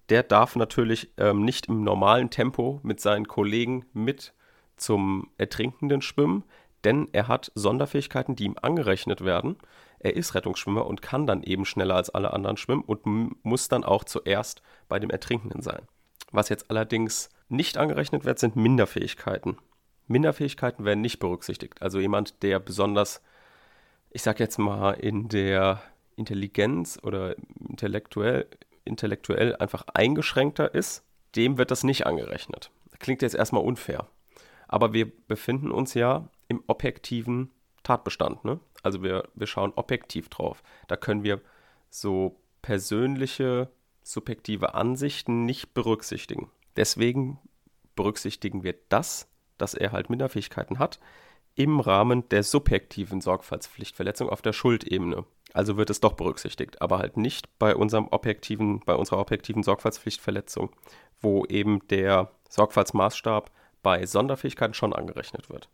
Der 0.09 0.23
darf 0.23 0.55
natürlich 0.55 1.11
ähm, 1.17 1.45
nicht 1.45 1.67
im 1.67 1.83
normalen 1.83 2.31
Tempo 2.31 2.81
mit 2.83 3.01
seinen 3.01 3.27
Kollegen 3.27 3.85
mit 3.93 4.33
zum 4.77 5.31
Ertrinkenden 5.37 6.01
schwimmen, 6.01 6.45
denn 6.85 7.09
er 7.13 7.27
hat 7.27 7.51
Sonderfähigkeiten, 7.55 8.37
die 8.37 8.45
ihm 8.45 8.57
angerechnet 8.61 9.25
werden. 9.25 9.57
Er 9.99 10.15
ist 10.15 10.35
Rettungsschwimmer 10.35 10.87
und 10.87 11.03
kann 11.03 11.27
dann 11.27 11.43
eben 11.43 11.65
schneller 11.65 11.97
als 11.97 12.11
alle 12.11 12.33
anderen 12.33 12.57
schwimmen 12.57 12.83
und 12.83 13.05
muss 13.45 13.69
dann 13.69 13.83
auch 13.83 14.05
zuerst 14.05 14.63
bei 14.89 15.01
dem 15.01 15.11
Ertrinkenden 15.11 15.63
sein. 15.63 15.83
Was 16.31 16.49
jetzt 16.49 16.71
allerdings 16.71 17.31
nicht 17.49 17.79
angerechnet 17.79 18.25
wird, 18.25 18.39
sind 18.39 18.57
Minderfähigkeiten. 18.57 19.59
Minderfähigkeiten 20.07 20.85
werden 20.85 21.01
nicht 21.01 21.19
berücksichtigt. 21.19 21.83
Also 21.83 21.99
jemand, 21.99 22.43
der 22.43 22.59
besonders, 22.59 23.23
ich 24.11 24.23
sag 24.23 24.41
jetzt 24.41 24.59
mal, 24.59 24.93
in 24.93 25.29
der 25.29 25.83
Intelligenz 26.17 26.99
oder 27.03 27.37
intellektuell, 27.69 28.47
intellektuell 28.85 29.57
einfach 29.57 29.85
eingeschränkter 29.95 30.75
ist, 30.75 31.05
dem 31.35 31.59
wird 31.59 31.71
das 31.71 31.85
nicht 31.85 32.07
angerechnet. 32.07 32.71
Klingt 32.99 33.23
jetzt 33.23 33.35
erstmal 33.35 33.63
unfair. 33.63 34.07
Aber 34.69 34.93
wir 34.93 35.11
befinden 35.29 35.71
uns 35.71 35.95
ja 35.95 36.29
im 36.49 36.63
objektiven 36.67 37.51
Tatbestand. 37.83 38.45
Ne? 38.45 38.59
Also 38.83 39.03
wir, 39.03 39.29
wir 39.35 39.47
schauen 39.47 39.73
objektiv 39.77 40.29
drauf. 40.29 40.63
Da 40.89 40.97
können 40.97 41.23
wir 41.23 41.41
so 41.91 42.41
persönliche, 42.63 43.71
subjektive 44.03 44.75
Ansichten 44.75 45.45
nicht 45.45 45.75
berücksichtigen. 45.75 46.51
Deswegen 46.77 47.39
berücksichtigen 47.95 48.63
wir 48.63 48.75
das, 48.89 49.29
dass 49.59 49.75
er 49.75 49.93
halt 49.93 50.11
Minderfähigkeiten 50.11 50.79
hat, 50.79 51.01
im 51.55 51.81
Rahmen 51.81 52.29
der 52.29 52.43
subjektiven 52.43 53.21
Sorgfaltspflichtverletzung 53.21 54.29
auf 54.29 54.43
der 54.43 54.53
Schuldebene. 54.53 55.25
Also 55.55 55.79
wird 55.79 55.89
es 55.89 56.01
doch 56.01 56.13
berücksichtigt, 56.13 56.83
aber 56.83 56.99
halt 56.99 57.17
nicht 57.17 57.59
bei 57.59 57.75
unserem 57.75 58.09
objektiven, 58.09 58.81
bei 58.81 58.95
unserer 58.95 59.19
objektiven 59.19 59.63
Sorgfaltspflichtverletzung, 59.63 60.71
wo 61.21 61.47
eben 61.47 61.87
der 61.89 62.31
Sorgfaltsmaßstab 62.51 63.51
bei 63.83 64.05
Sonderfähigkeiten 64.05 64.75
schon 64.75 64.93
angerechnet 64.93 65.49
wird. 65.49 65.71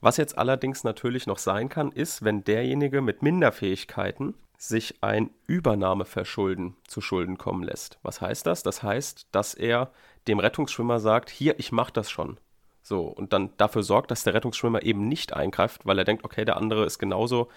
Was 0.00 0.18
jetzt 0.18 0.36
allerdings 0.36 0.84
natürlich 0.84 1.26
noch 1.26 1.38
sein 1.38 1.70
kann, 1.70 1.90
ist, 1.90 2.22
wenn 2.22 2.44
derjenige 2.44 3.00
mit 3.00 3.22
Minderfähigkeiten 3.22 4.34
sich 4.58 5.02
ein 5.02 5.30
Übernahmeverschulden 5.46 6.76
zu 6.86 7.00
Schulden 7.00 7.38
kommen 7.38 7.62
lässt. 7.62 7.98
Was 8.02 8.20
heißt 8.20 8.46
das? 8.46 8.62
Das 8.62 8.82
heißt, 8.82 9.28
dass 9.32 9.54
er 9.54 9.92
dem 10.28 10.38
Rettungsschwimmer 10.38 11.00
sagt, 11.00 11.30
hier, 11.30 11.58
ich 11.58 11.72
mache 11.72 11.92
das 11.92 12.10
schon. 12.10 12.38
So, 12.82 13.02
und 13.02 13.32
dann 13.32 13.50
dafür 13.56 13.82
sorgt, 13.82 14.10
dass 14.10 14.24
der 14.24 14.34
Rettungsschwimmer 14.34 14.82
eben 14.82 15.08
nicht 15.08 15.34
eingreift, 15.34 15.84
weil 15.84 15.98
er 15.98 16.04
denkt, 16.04 16.24
okay, 16.24 16.44
der 16.44 16.56
andere 16.56 16.84
ist 16.84 16.98
genauso, 16.98 17.48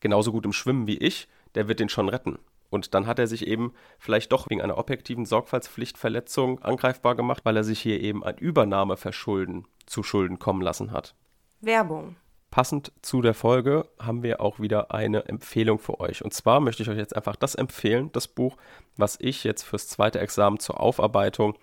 genauso 0.00 0.32
gut 0.32 0.44
im 0.44 0.52
Schwimmen 0.52 0.86
wie 0.86 0.98
ich, 0.98 1.28
der 1.54 1.68
wird 1.68 1.80
den 1.80 1.88
schon 1.88 2.08
retten. 2.08 2.38
Und 2.70 2.94
dann 2.94 3.06
hat 3.06 3.18
er 3.18 3.26
sich 3.26 3.46
eben 3.46 3.72
vielleicht 3.98 4.30
doch 4.30 4.48
wegen 4.50 4.60
einer 4.60 4.76
objektiven 4.76 5.24
Sorgfaltspflichtverletzung 5.24 6.62
angreifbar 6.62 7.14
gemacht, 7.14 7.44
weil 7.44 7.56
er 7.56 7.64
sich 7.64 7.80
hier 7.80 8.00
eben 8.00 8.22
ein 8.22 8.36
Übernahmeverschulden 8.36 9.66
zu 9.86 10.02
Schulden 10.02 10.38
kommen 10.38 10.60
lassen 10.60 10.92
hat. 10.92 11.14
Werbung. 11.60 12.16
Passend 12.50 12.92
zu 13.02 13.20
der 13.20 13.34
Folge 13.34 13.86
haben 13.98 14.22
wir 14.22 14.40
auch 14.40 14.58
wieder 14.58 14.90
eine 14.92 15.26
Empfehlung 15.26 15.78
für 15.78 16.00
euch. 16.00 16.24
Und 16.24 16.32
zwar 16.32 16.60
möchte 16.60 16.82
ich 16.82 16.88
euch 16.88 16.96
jetzt 16.96 17.14
einfach 17.14 17.36
das 17.36 17.54
empfehlen, 17.54 18.10
das 18.12 18.26
Buch, 18.26 18.56
was 18.96 19.18
ich 19.20 19.44
jetzt 19.44 19.64
fürs 19.64 19.88
zweite 19.88 20.18
Examen 20.18 20.58
zur 20.58 20.80
Aufarbeitung, 20.80 21.54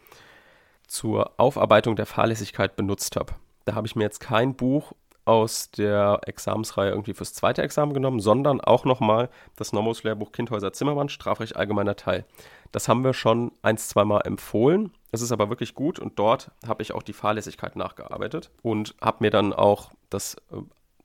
zur 0.87 1.31
Aufarbeitung 1.37 1.95
der 1.95 2.05
Fahrlässigkeit 2.05 2.75
benutzt 2.75 3.15
habe. 3.15 3.33
Da 3.65 3.73
habe 3.73 3.87
ich 3.87 3.95
mir 3.95 4.03
jetzt 4.03 4.19
kein 4.19 4.55
Buch 4.55 4.93
aus 5.25 5.71
der 5.71 6.21
Examensreihe 6.27 6.91
irgendwie 6.91 7.15
fürs 7.15 7.33
zweite 7.33 7.63
Examen 7.63 7.95
genommen, 7.95 8.19
sondern 8.19 8.61
auch 8.61 8.85
nochmal 8.85 9.29
das 9.55 9.73
Normos-Lehrbuch 9.73 10.31
Kindhäuser 10.31 10.71
Zimmermann, 10.71 11.09
Strafrecht 11.09 11.55
allgemeiner 11.55 11.95
Teil. 11.95 12.25
Das 12.71 12.87
haben 12.87 13.03
wir 13.03 13.13
schon 13.13 13.51
ein, 13.63 13.77
zweimal 13.77 14.21
empfohlen. 14.25 14.91
Es 15.15 15.21
ist 15.21 15.31
aber 15.31 15.49
wirklich 15.49 15.75
gut 15.75 15.97
und 15.97 16.19
dort 16.19 16.51
habe 16.67 16.83
ich 16.83 16.93
auch 16.93 17.01
die 17.01 17.13
Fahrlässigkeit 17.13 17.75
nachgearbeitet 17.75 18.51
und 18.61 18.95
habe 19.01 19.17
mir 19.21 19.31
dann 19.31 19.53
auch 19.53 19.91
das 20.09 20.35
äh, 20.51 20.57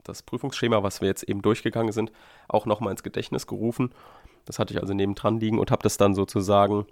das 0.03 0.23
Prüfungsschema, 0.23 0.83
was 0.83 0.99
wir 0.99 1.07
jetzt 1.07 1.23
eben 1.23 1.41
durchgegangen 1.41 1.91
sind, 1.91 2.11
auch 2.47 2.65
nochmal 2.65 2.91
ins 2.91 3.03
Gedächtnis 3.03 3.47
gerufen. 3.47 3.91
Das 4.45 4.59
hatte 4.59 4.73
ich 4.73 4.81
also 4.81 4.93
nebendran 4.93 5.39
liegen 5.39 5.59
und 5.59 5.71
habe 5.71 5.83
das 5.83 5.97
dann 5.97 6.15
sozusagen 6.15 6.87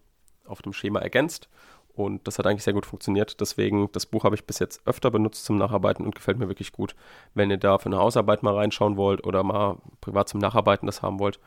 auf 0.45 0.61
dem 0.61 0.73
Schema 0.73 0.99
ergänzt. 0.99 1.49
Und 1.93 2.27
das 2.27 2.39
hat 2.39 2.47
eigentlich 2.47 2.63
sehr 2.63 2.73
gut 2.73 2.85
funktioniert. 2.85 3.41
Deswegen, 3.41 3.91
das 3.91 4.05
Buch 4.05 4.23
habe 4.23 4.35
ich 4.35 4.45
bis 4.45 4.59
jetzt 4.59 4.85
öfter 4.85 5.11
benutzt 5.11 5.43
zum 5.43 5.57
Nacharbeiten 5.57 6.05
und 6.05 6.15
gefällt 6.15 6.37
mir 6.37 6.47
wirklich 6.47 6.71
gut. 6.71 6.95
Wenn 7.33 7.49
ihr 7.49 7.57
da 7.57 7.77
für 7.77 7.87
eine 7.87 7.97
Hausarbeit 7.97 8.43
mal 8.43 8.55
reinschauen 8.55 8.95
wollt 8.95 9.25
oder 9.25 9.43
mal 9.43 9.77
privat 9.99 10.29
zum 10.29 10.39
Nacharbeiten 10.39 10.85
das 10.85 11.01
haben 11.01 11.19
wollt, 11.19 11.39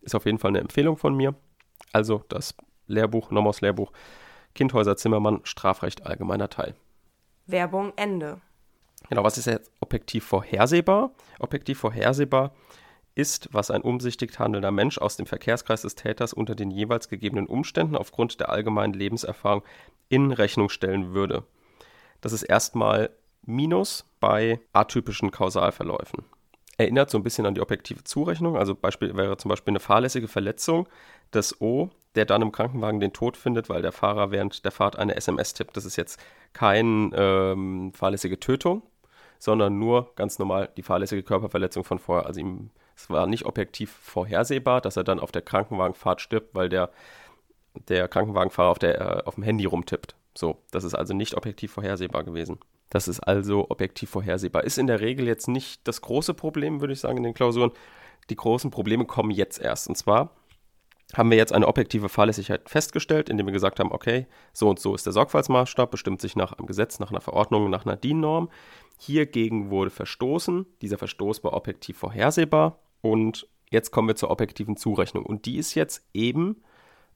ist 0.00 0.14
auf 0.14 0.24
jeden 0.24 0.38
Fall 0.38 0.50
eine 0.50 0.60
Empfehlung 0.60 0.96
von 0.96 1.14
mir. 1.14 1.34
Also 1.92 2.24
das 2.28 2.54
Lehrbuch, 2.86 3.30
Nomos 3.30 3.60
Lehrbuch, 3.60 3.92
Kindhäuser 4.58 4.96
Zimmermann, 4.96 5.38
Strafrecht 5.44 6.04
allgemeiner 6.04 6.50
Teil. 6.50 6.74
Werbung 7.46 7.92
Ende. 7.94 8.40
Genau, 9.08 9.22
was 9.22 9.38
ist 9.38 9.46
jetzt 9.46 9.70
objektiv 9.78 10.24
vorhersehbar? 10.24 11.12
Objektiv 11.38 11.78
vorhersehbar 11.78 12.50
ist, 13.14 13.50
was 13.52 13.70
ein 13.70 13.82
umsichtig 13.82 14.36
handelnder 14.36 14.72
Mensch 14.72 14.98
aus 14.98 15.16
dem 15.16 15.26
Verkehrskreis 15.26 15.82
des 15.82 15.94
Täters 15.94 16.32
unter 16.32 16.56
den 16.56 16.72
jeweils 16.72 17.08
gegebenen 17.08 17.46
Umständen 17.46 17.94
aufgrund 17.94 18.40
der 18.40 18.48
allgemeinen 18.48 18.94
Lebenserfahrung 18.94 19.62
in 20.08 20.32
Rechnung 20.32 20.70
stellen 20.70 21.14
würde. 21.14 21.44
Das 22.20 22.32
ist 22.32 22.42
erstmal 22.42 23.10
Minus 23.46 24.06
bei 24.18 24.60
atypischen 24.72 25.30
Kausalverläufen. 25.30 26.24
Erinnert 26.78 27.10
so 27.10 27.18
ein 27.18 27.24
bisschen 27.24 27.44
an 27.44 27.54
die 27.54 27.60
objektive 27.60 28.04
Zurechnung. 28.04 28.56
Also 28.56 28.74
Beispiel 28.74 29.16
wäre 29.16 29.36
zum 29.36 29.48
Beispiel 29.48 29.72
eine 29.72 29.80
fahrlässige 29.80 30.28
Verletzung 30.28 30.88
des 31.34 31.60
O, 31.60 31.90
der 32.14 32.24
dann 32.24 32.40
im 32.40 32.52
Krankenwagen 32.52 33.00
den 33.00 33.12
Tod 33.12 33.36
findet, 33.36 33.68
weil 33.68 33.82
der 33.82 33.92
Fahrer 33.92 34.30
während 34.30 34.64
der 34.64 34.70
Fahrt 34.70 34.96
eine 34.96 35.16
SMS 35.16 35.54
tippt. 35.54 35.76
Das 35.76 35.84
ist 35.84 35.96
jetzt 35.96 36.20
keine 36.52 37.10
ähm, 37.14 37.92
fahrlässige 37.92 38.38
Tötung, 38.38 38.82
sondern 39.40 39.78
nur 39.78 40.12
ganz 40.14 40.38
normal 40.38 40.68
die 40.76 40.82
fahrlässige 40.82 41.24
Körperverletzung 41.24 41.82
von 41.82 41.98
vorher. 41.98 42.26
Also 42.26 42.40
ihm, 42.40 42.70
es 42.96 43.10
war 43.10 43.26
nicht 43.26 43.44
objektiv 43.44 43.90
vorhersehbar, 43.90 44.80
dass 44.80 44.96
er 44.96 45.04
dann 45.04 45.20
auf 45.20 45.32
der 45.32 45.42
Krankenwagenfahrt 45.42 46.20
stirbt, 46.20 46.54
weil 46.54 46.68
der, 46.68 46.90
der 47.88 48.06
Krankenwagenfahrer 48.06 48.70
auf, 48.70 48.78
der, 48.78 49.00
äh, 49.00 49.22
auf 49.24 49.34
dem 49.34 49.42
Handy 49.42 49.64
rumtippt. 49.64 50.14
So, 50.36 50.58
das 50.70 50.84
ist 50.84 50.94
also 50.94 51.12
nicht 51.12 51.34
objektiv 51.34 51.72
vorhersehbar 51.72 52.22
gewesen. 52.22 52.60
Das 52.90 53.08
ist 53.08 53.20
also 53.20 53.66
objektiv 53.70 54.10
vorhersehbar. 54.10 54.64
Ist 54.64 54.78
in 54.78 54.86
der 54.86 55.00
Regel 55.00 55.26
jetzt 55.26 55.48
nicht 55.48 55.86
das 55.86 56.00
große 56.00 56.34
Problem, 56.34 56.80
würde 56.80 56.92
ich 56.92 57.00
sagen, 57.00 57.18
in 57.18 57.22
den 57.22 57.34
Klausuren. 57.34 57.72
Die 58.30 58.36
großen 58.36 58.70
Probleme 58.70 59.04
kommen 59.04 59.30
jetzt 59.30 59.60
erst. 59.60 59.88
Und 59.88 59.96
zwar 59.96 60.34
haben 61.14 61.30
wir 61.30 61.38
jetzt 61.38 61.52
eine 61.52 61.66
objektive 61.66 62.08
Fahrlässigkeit 62.08 62.68
festgestellt, 62.68 63.30
indem 63.30 63.46
wir 63.46 63.52
gesagt 63.52 63.80
haben, 63.80 63.92
okay, 63.92 64.26
so 64.52 64.68
und 64.68 64.78
so 64.78 64.94
ist 64.94 65.06
der 65.06 65.12
Sorgfaltsmaßstab, 65.12 65.90
bestimmt 65.90 66.20
sich 66.20 66.36
nach 66.36 66.52
einem 66.52 66.66
Gesetz, 66.66 66.98
nach 66.98 67.10
einer 67.10 67.20
Verordnung, 67.20 67.70
nach 67.70 67.86
einer 67.86 67.96
DIN-Norm. 67.96 68.50
Hiergegen 68.98 69.70
wurde 69.70 69.90
verstoßen. 69.90 70.66
Dieser 70.82 70.98
Verstoß 70.98 71.44
war 71.44 71.54
objektiv 71.54 71.98
vorhersehbar. 71.98 72.78
Und 73.00 73.46
jetzt 73.70 73.90
kommen 73.90 74.08
wir 74.08 74.16
zur 74.16 74.30
objektiven 74.30 74.76
Zurechnung. 74.76 75.24
Und 75.24 75.46
die 75.46 75.56
ist 75.56 75.74
jetzt 75.74 76.06
eben 76.12 76.62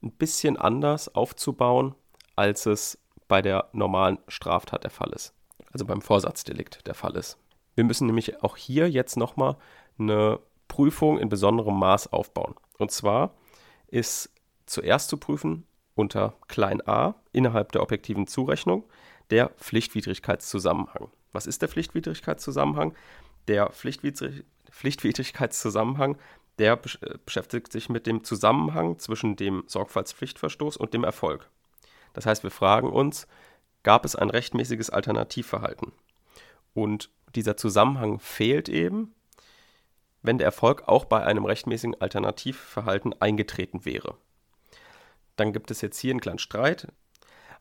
ein 0.02 0.12
bisschen 0.12 0.56
anders 0.56 1.14
aufzubauen, 1.14 1.94
als 2.34 2.66
es 2.66 2.98
bei 3.28 3.42
der 3.42 3.68
normalen 3.72 4.18
Straftat 4.28 4.84
der 4.84 4.90
Fall 4.90 5.10
ist. 5.10 5.34
Also 5.70 5.84
beim 5.84 6.02
Vorsatzdelikt 6.02 6.86
der 6.86 6.94
Fall 6.94 7.16
ist. 7.16 7.38
Wir 7.74 7.84
müssen 7.84 8.06
nämlich 8.06 8.42
auch 8.42 8.56
hier 8.56 8.90
jetzt 8.90 9.16
nochmal 9.16 9.56
eine 9.98 10.40
Prüfung 10.68 11.18
in 11.18 11.28
besonderem 11.28 11.78
Maß 11.78 12.12
aufbauen. 12.12 12.54
Und 12.78 12.90
zwar 12.90 13.34
ist 13.88 14.30
zuerst 14.66 15.08
zu 15.08 15.16
prüfen 15.16 15.66
unter 15.94 16.34
klein 16.48 16.86
a 16.86 17.14
innerhalb 17.32 17.72
der 17.72 17.82
objektiven 17.82 18.26
Zurechnung 18.26 18.84
der 19.30 19.50
Pflichtwidrigkeitszusammenhang. 19.50 21.10
Was 21.32 21.46
ist 21.46 21.62
der 21.62 21.68
Pflichtwidrigkeitszusammenhang? 21.68 22.94
Der 23.48 23.68
Pflichtwidrig 23.70 24.44
Pflichtwidrigkeitszusammenhang, 24.70 26.16
der 26.58 26.72
äh, 26.72 27.18
beschäftigt 27.24 27.70
sich 27.72 27.88
mit 27.88 28.06
dem 28.06 28.24
Zusammenhang 28.24 28.98
zwischen 28.98 29.36
dem 29.36 29.64
Sorgfaltspflichtverstoß 29.66 30.76
und 30.78 30.94
dem 30.94 31.04
Erfolg. 31.04 31.48
Das 32.14 32.26
heißt, 32.26 32.42
wir 32.42 32.50
fragen 32.50 32.90
uns, 32.90 33.26
gab 33.82 34.04
es 34.04 34.16
ein 34.16 34.30
rechtmäßiges 34.30 34.90
Alternativverhalten? 34.90 35.92
Und 36.74 37.10
dieser 37.34 37.56
Zusammenhang 37.56 38.18
fehlt 38.18 38.68
eben, 38.68 39.14
wenn 40.22 40.38
der 40.38 40.46
Erfolg 40.46 40.86
auch 40.86 41.04
bei 41.04 41.24
einem 41.24 41.44
rechtmäßigen 41.44 42.00
Alternativverhalten 42.00 43.14
eingetreten 43.20 43.84
wäre. 43.84 44.16
Dann 45.36 45.52
gibt 45.52 45.70
es 45.70 45.80
jetzt 45.80 45.98
hier 45.98 46.12
einen 46.12 46.20
kleinen 46.20 46.38
Streit. 46.38 46.88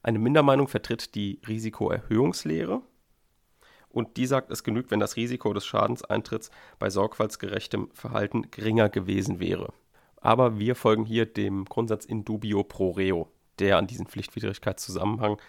Eine 0.03 0.19
Mindermeinung 0.19 0.67
vertritt 0.67 1.15
die 1.15 1.39
Risikoerhöhungslehre 1.47 2.81
und 3.89 4.17
die 4.17 4.25
sagt, 4.25 4.51
es 4.51 4.63
genügt, 4.63 4.91
wenn 4.91 4.99
das 4.99 5.15
Risiko 5.15 5.53
des 5.53 5.65
Schadenseintritts 5.65 6.51
bei 6.79 6.89
sorgfaltsgerechtem 6.89 7.89
Verhalten 7.93 8.49
geringer 8.51 8.89
gewesen 8.89 9.39
wäre. 9.39 9.73
Aber 10.17 10.59
wir 10.59 10.75
folgen 10.75 11.05
hier 11.05 11.25
dem 11.25 11.65
Grundsatz 11.65 12.05
in 12.05 12.23
dubio 12.23 12.63
pro 12.63 12.91
reo, 12.91 13.27
der 13.59 13.77
an 13.77 13.87
diesen 13.87 14.07
Pflichtwidrigkeitszusammenhang 14.07 15.41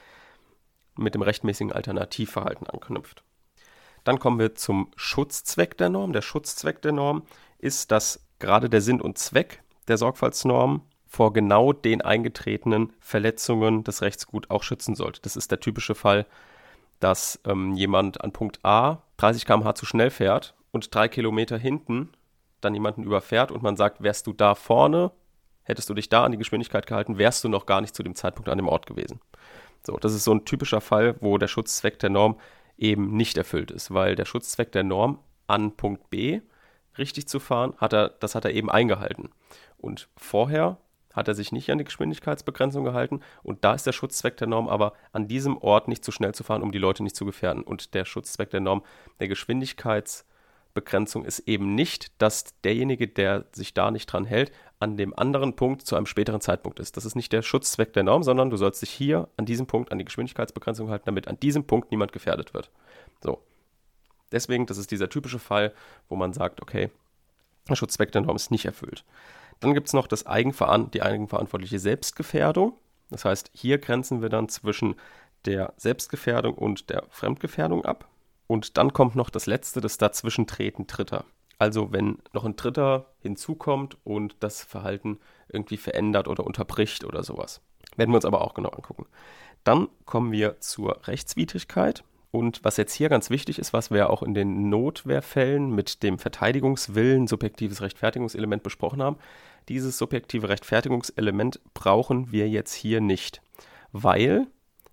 mit 0.96 1.14
dem 1.14 1.22
rechtmäßigen 1.22 1.72
Alternativverhalten 1.72 2.66
anknüpft. 2.66 3.22
Dann 4.04 4.18
kommen 4.18 4.38
wir 4.38 4.54
zum 4.54 4.90
Schutzzweck 4.96 5.76
der 5.78 5.88
Norm. 5.88 6.12
Der 6.12 6.22
Schutzzweck 6.22 6.82
der 6.82 6.92
Norm 6.92 7.22
ist, 7.58 7.90
dass 7.92 8.26
gerade 8.38 8.68
der 8.68 8.80
Sinn 8.80 9.00
und 9.00 9.18
Zweck 9.18 9.62
der 9.88 9.96
Sorgfaltsnorm 9.96 10.82
vor 11.06 11.32
genau 11.32 11.72
den 11.72 12.00
eingetretenen 12.00 12.92
Verletzungen 12.98 13.84
des 13.84 14.02
Rechtsgut 14.02 14.50
auch 14.50 14.62
schützen 14.62 14.94
sollte. 14.94 15.20
Das 15.20 15.36
ist 15.36 15.50
der 15.50 15.60
typische 15.60 15.94
Fall, 15.94 16.26
dass 17.00 17.40
ähm, 17.44 17.74
jemand 17.74 18.22
an 18.22 18.32
Punkt 18.32 18.60
A 18.64 19.02
30 19.18 19.44
km/h 19.44 19.74
zu 19.74 19.86
schnell 19.86 20.10
fährt 20.10 20.54
und 20.70 20.94
drei 20.94 21.08
Kilometer 21.08 21.58
hinten 21.58 22.10
dann 22.60 22.74
jemanden 22.74 23.02
überfährt 23.02 23.50
und 23.50 23.62
man 23.62 23.76
sagt, 23.76 24.02
wärst 24.02 24.26
du 24.26 24.32
da 24.32 24.54
vorne, 24.54 25.10
hättest 25.64 25.90
du 25.90 25.94
dich 25.94 26.08
da 26.08 26.24
an 26.24 26.32
die 26.32 26.38
Geschwindigkeit 26.38 26.86
gehalten, 26.86 27.18
wärst 27.18 27.44
du 27.44 27.48
noch 27.48 27.66
gar 27.66 27.80
nicht 27.80 27.94
zu 27.94 28.02
dem 28.02 28.14
Zeitpunkt 28.14 28.48
an 28.48 28.58
dem 28.58 28.68
Ort 28.68 28.86
gewesen. 28.86 29.20
So, 29.84 29.96
das 29.96 30.14
ist 30.14 30.24
so 30.24 30.32
ein 30.32 30.44
typischer 30.44 30.80
Fall, 30.80 31.16
wo 31.20 31.38
der 31.38 31.48
Schutzzweck 31.48 31.98
der 31.98 32.10
Norm 32.10 32.38
eben 32.78 33.16
nicht 33.16 33.36
erfüllt 33.36 33.70
ist, 33.70 33.92
weil 33.92 34.14
der 34.14 34.24
Schutzzweck 34.24 34.72
der 34.72 34.84
Norm 34.84 35.18
an 35.46 35.76
Punkt 35.76 36.10
B 36.10 36.40
richtig 36.98 37.28
zu 37.28 37.40
fahren, 37.40 37.74
hat 37.78 37.92
er, 37.92 38.08
das 38.08 38.34
hat 38.34 38.44
er 38.44 38.52
eben 38.52 38.70
eingehalten. 38.70 39.30
Und 39.78 40.08
vorher 40.16 40.78
hat 41.12 41.28
er 41.28 41.34
sich 41.34 41.52
nicht 41.52 41.70
an 41.70 41.78
die 41.78 41.84
Geschwindigkeitsbegrenzung 41.84 42.84
gehalten 42.84 43.20
und 43.42 43.64
da 43.64 43.74
ist 43.74 43.86
der 43.86 43.92
Schutzzweck 43.92 44.36
der 44.36 44.48
Norm 44.48 44.68
aber 44.68 44.94
an 45.12 45.28
diesem 45.28 45.58
Ort 45.58 45.88
nicht 45.88 46.04
zu 46.04 46.12
schnell 46.12 46.34
zu 46.34 46.44
fahren, 46.44 46.62
um 46.62 46.72
die 46.72 46.78
Leute 46.78 47.02
nicht 47.02 47.16
zu 47.16 47.24
gefährden. 47.24 47.62
Und 47.62 47.94
der 47.94 48.04
Schutzzweck 48.04 48.50
der 48.50 48.60
Norm 48.60 48.82
der 49.20 49.28
Geschwindigkeitsbegrenzung 49.28 51.24
ist 51.24 51.40
eben 51.40 51.74
nicht, 51.74 52.20
dass 52.20 52.58
derjenige, 52.62 53.08
der 53.08 53.46
sich 53.52 53.74
da 53.74 53.90
nicht 53.90 54.06
dran 54.06 54.24
hält, 54.24 54.52
an 54.82 54.96
dem 54.96 55.16
anderen 55.16 55.54
Punkt 55.54 55.86
zu 55.86 55.94
einem 55.94 56.06
späteren 56.06 56.40
Zeitpunkt 56.40 56.80
ist. 56.80 56.96
Das 56.96 57.04
ist 57.04 57.14
nicht 57.14 57.32
der 57.32 57.42
Schutzzweck 57.42 57.92
der 57.92 58.02
Norm, 58.02 58.24
sondern 58.24 58.50
du 58.50 58.56
sollst 58.56 58.82
dich 58.82 58.90
hier 58.90 59.28
an 59.36 59.46
diesem 59.46 59.66
Punkt 59.66 59.92
an 59.92 59.98
die 59.98 60.04
Geschwindigkeitsbegrenzung 60.04 60.90
halten, 60.90 61.04
damit 61.06 61.28
an 61.28 61.38
diesem 61.38 61.64
Punkt 61.64 61.92
niemand 61.92 62.12
gefährdet 62.12 62.52
wird. 62.52 62.70
So. 63.22 63.40
Deswegen, 64.32 64.66
das 64.66 64.78
ist 64.78 64.90
dieser 64.90 65.08
typische 65.08 65.38
Fall, 65.38 65.72
wo 66.08 66.16
man 66.16 66.32
sagt, 66.32 66.60
okay, 66.60 66.90
der 67.68 67.76
Schutzzweck 67.76 68.10
der 68.10 68.22
Norm 68.22 68.34
ist 68.34 68.50
nicht 68.50 68.64
erfüllt. 68.64 69.04
Dann 69.60 69.74
gibt 69.74 69.86
es 69.86 69.92
noch 69.92 70.08
das 70.08 70.26
Eigenveran 70.26 70.90
die 70.90 71.02
eigenverantwortliche 71.02 71.78
Selbstgefährdung. 71.78 72.72
Das 73.10 73.24
heißt, 73.24 73.50
hier 73.54 73.78
grenzen 73.78 74.20
wir 74.20 74.30
dann 74.30 74.48
zwischen 74.48 74.96
der 75.44 75.74
Selbstgefährdung 75.76 76.54
und 76.54 76.90
der 76.90 77.04
Fremdgefährdung 77.10 77.84
ab. 77.84 78.08
Und 78.48 78.76
dann 78.78 78.92
kommt 78.92 79.14
noch 79.14 79.30
das 79.30 79.46
letzte, 79.46 79.80
das 79.80 79.98
Dazwischentreten 79.98 80.88
Dritter. 80.88 81.24
Also 81.62 81.92
wenn 81.92 82.18
noch 82.32 82.44
ein 82.44 82.56
Dritter 82.56 83.06
hinzukommt 83.20 83.96
und 84.02 84.34
das 84.40 84.64
Verhalten 84.64 85.20
irgendwie 85.48 85.76
verändert 85.76 86.26
oder 86.26 86.44
unterbricht 86.44 87.04
oder 87.04 87.22
sowas. 87.22 87.60
Werden 87.96 88.10
wir 88.10 88.16
uns 88.16 88.24
aber 88.24 88.40
auch 88.40 88.54
genau 88.54 88.70
angucken. 88.70 89.06
Dann 89.62 89.86
kommen 90.04 90.32
wir 90.32 90.58
zur 90.58 91.06
Rechtswidrigkeit. 91.06 92.02
Und 92.32 92.64
was 92.64 92.78
jetzt 92.78 92.94
hier 92.94 93.08
ganz 93.08 93.30
wichtig 93.30 93.60
ist, 93.60 93.72
was 93.72 93.92
wir 93.92 94.10
auch 94.10 94.24
in 94.24 94.34
den 94.34 94.70
Notwehrfällen 94.70 95.72
mit 95.72 96.02
dem 96.02 96.18
Verteidigungswillen, 96.18 97.28
subjektives 97.28 97.80
Rechtfertigungselement 97.80 98.64
besprochen 98.64 99.00
haben, 99.00 99.18
dieses 99.68 99.96
subjektive 99.98 100.48
Rechtfertigungselement 100.48 101.60
brauchen 101.74 102.32
wir 102.32 102.48
jetzt 102.48 102.74
hier 102.74 103.00
nicht, 103.00 103.40
weil 103.92 104.48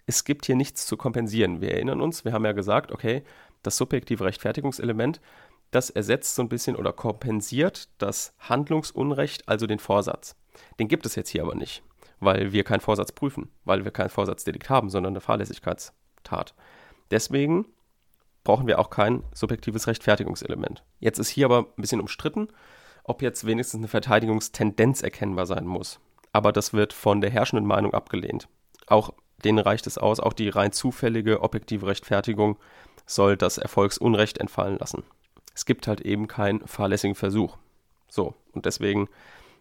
es 0.06 0.24
gibt 0.24 0.46
hier 0.46 0.56
nichts 0.56 0.86
zu 0.86 0.98
kompensieren. 0.98 1.62
Wir 1.62 1.72
erinnern 1.72 2.00
uns, 2.00 2.26
wir 2.26 2.34
haben 2.34 2.46
ja 2.46 2.52
gesagt, 2.52 2.92
okay, 2.92 3.24
das 3.64 3.78
subjektive 3.78 4.24
Rechtfertigungselement, 4.24 5.20
das 5.72 5.90
ersetzt 5.90 6.36
so 6.36 6.42
ein 6.42 6.50
bisschen 6.50 6.76
oder 6.76 6.94
kompensiert 6.94 7.90
das 7.98 8.34
Handlungsunrecht, 8.40 9.48
also 9.48 9.68
den 9.68 9.80
Vorsatz. 9.80 10.36
Den 10.80 10.88
gibt 10.88 11.06
es 11.06 11.16
jetzt 11.16 11.30
hier 11.30 11.44
aber 11.44 11.56
nicht, 11.56 11.84
weil 12.20 12.52
wir 12.52 12.64
keinen 12.64 12.82
Vorsatz 12.82 13.12
prüfen, 13.12 13.50
weil 13.66 13.84
wir 13.84 13.92
kein 13.92 14.10
Vorsatzdelikt 14.10 14.70
haben, 14.70 14.90
sondern 14.90 15.14
eine 15.14 15.22
Fahrlässigkeitstat. 15.22 16.56
Deswegen 17.12 17.66
brauchen 18.44 18.68
wir 18.68 18.80
auch 18.80 18.90
kein 18.90 19.24
subjektives 19.34 19.88
Rechtfertigungselement. 19.88 20.84
Jetzt 21.00 21.20
ist 21.20 21.30
hier 21.30 21.46
aber 21.46 21.60
ein 21.60 21.82
bisschen 21.82 22.02
umstritten, 22.02 22.48
ob 23.04 23.22
jetzt 23.22 23.46
wenigstens 23.46 23.80
eine 23.80 23.88
Verteidigungstendenz 23.88 25.02
erkennbar 25.02 25.46
sein 25.46 25.66
muss. 25.66 26.00
Aber 26.32 26.52
das 26.52 26.74
wird 26.74 26.94
von 26.94 27.22
der 27.22 27.32
herrschenden 27.32 27.66
Meinung 27.66 27.94
abgelehnt. 27.94 28.48
Auch 28.88 29.12
denen 29.44 29.60
reicht 29.60 29.88
es 29.88 29.98
aus, 29.98 30.20
auch 30.20 30.34
die 30.34 30.50
rein 30.50 30.72
zufällige 30.72 31.42
objektive 31.42 31.88
Rechtfertigung 31.88 32.58
soll 33.06 33.38
das 33.38 33.58
Erfolgsunrecht 33.58 34.38
entfallen 34.38 34.78
lassen. 34.78 35.04
Es 35.54 35.66
gibt 35.66 35.88
halt 35.88 36.02
eben 36.02 36.28
keinen 36.28 36.66
fahrlässigen 36.68 37.16
Versuch. 37.16 37.58
So, 38.08 38.36
und 38.54 38.66
deswegen 38.66 39.08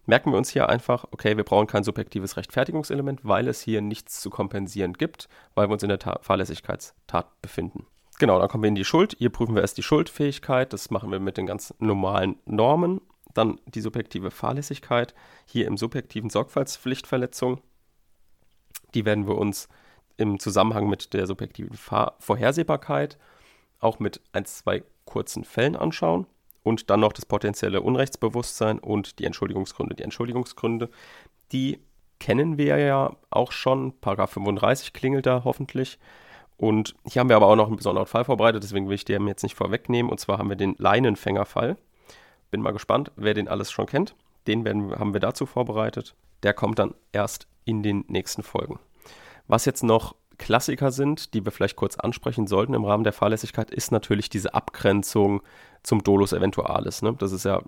merken 0.07 0.33
wir 0.33 0.38
uns 0.38 0.50
hier 0.50 0.68
einfach, 0.68 1.04
okay, 1.11 1.37
wir 1.37 1.45
brauchen 1.45 1.66
kein 1.66 1.85
subjektives 1.85 2.37
Rechtfertigungselement, 2.37 3.21
weil 3.25 3.47
es 3.47 3.61
hier 3.61 3.83
nichts 3.83 4.21
zu 4.21 4.30
kompensieren 4.30 4.95
gibt, 4.95 5.28
weil 5.54 5.68
wir 5.68 5.75
uns 5.75 5.83
in 5.83 5.90
der 5.90 5.99
Ta 5.99 6.18
Fahrlässigkeitstat 6.23 7.42
befinden. 7.42 7.87
Genau, 8.18 8.38
dann 8.38 8.49
kommen 8.49 8.64
wir 8.64 8.68
in 8.68 8.75
die 8.75 8.85
Schuld. 8.85 9.14
Hier 9.18 9.30
prüfen 9.30 9.54
wir 9.54 9.62
erst 9.62 9.78
die 9.78 9.83
Schuldfähigkeit. 9.83 10.73
Das 10.73 10.90
machen 10.90 11.12
wir 11.12 11.21
mit 11.21 11.37
den 11.37 11.47
ganz 11.47 11.73
normalen 11.78 12.37
Normen. 12.47 13.00
Dann 13.35 13.61
die 13.66 13.80
subjektive 13.80 14.30
Fahrlässigkeit. 14.30 15.14
Hier 15.47 15.66
im 15.66 15.76
subjektiven 15.76 16.30
Sorgfaltspflichtverletzung. 16.30 17.61
Die 18.95 19.04
werden 19.04 19.28
wir 19.28 19.37
uns 19.37 19.68
im 20.16 20.40
Zusammenhang 20.40 20.88
mit 20.88 21.12
der 21.14 21.26
subjektiven 21.26 21.76
Fahr 21.76 22.16
Vorhersehbarkeit 22.18 23.18
auch 23.80 23.99
mit 23.99 24.20
ein, 24.32 24.44
zwei 24.44 24.82
kurzen 25.04 25.44
Fällen 25.44 25.76
anschauen 25.76 26.26
und 26.62 26.90
dann 26.90 27.00
noch 27.00 27.12
das 27.12 27.26
potenzielle 27.26 27.80
Unrechtsbewusstsein 27.80 28.78
und 28.78 29.18
die 29.18 29.25
Entschuldigungsgründe. 29.25 29.94
Die 29.94 30.02
Entschuldigungsgründe, 30.02 30.90
die 31.52 31.78
kennen 32.18 32.58
wir 32.58 32.76
ja 32.78 33.16
auch 33.30 33.52
schon. 33.52 33.99
Paragraph 34.00 34.32
35 34.32 34.92
klingelt 34.92 35.26
da 35.26 35.42
hoffentlich. 35.44 35.99
Und 36.56 36.97
hier 37.08 37.20
haben 37.20 37.28
wir 37.28 37.37
aber 37.37 37.47
auch 37.47 37.56
noch 37.56 37.68
einen 37.68 37.76
besonderen 37.76 38.08
Fall 38.08 38.25
vorbereitet, 38.25 38.64
deswegen 38.64 38.88
will 38.88 38.97
ich 38.97 39.04
den 39.04 39.28
jetzt 39.28 39.44
nicht 39.44 39.54
vorwegnehmen. 39.54 40.11
Und 40.11 40.18
zwar 40.18 40.38
haben 40.38 40.49
wir 40.49 40.56
den 40.56 40.75
Leinenfängerfall. 40.76 41.76
Bin 42.50 42.61
mal 42.61 42.73
gespannt, 42.73 43.12
wer 43.16 43.35
den 43.35 43.49
alles 43.49 43.70
schon 43.70 43.87
kennt. 43.87 44.16
Den 44.47 44.64
werden, 44.64 44.99
haben 44.99 45.12
wir 45.12 45.20
dazu 45.20 45.47
vorbereitet. 45.47 46.14
Der 46.42 46.54
kommt 46.54 46.78
dann 46.78 46.94
erst 47.12 47.47
in 47.64 47.82
den 47.82 48.04
nächsten 48.08 48.42
Folgen. 48.42 48.78
Was 49.47 49.66
jetzt 49.66 49.85
noch 49.85 50.14
Klassiker 50.38 50.90
sind, 50.90 51.35
die 51.35 51.45
wir 51.45 51.52
vielleicht 51.52 51.76
kurz 51.76 51.97
ansprechen 51.97 52.47
sollten 52.47 52.75
im 52.75 52.85
Rahmen 52.85 53.04
der 53.04 53.12
Fahrlässigkeit, 53.12 53.71
ist 53.71 53.92
natürlich 53.92 54.30
diese 54.30 54.54
Abgrenzung 54.54 55.42
zum 55.83 56.02
Dolus 56.02 56.33
Eventualis. 56.33 57.02
Ne? 57.02 57.14
Das 57.18 57.33
ist 57.33 57.45
ja 57.45 57.61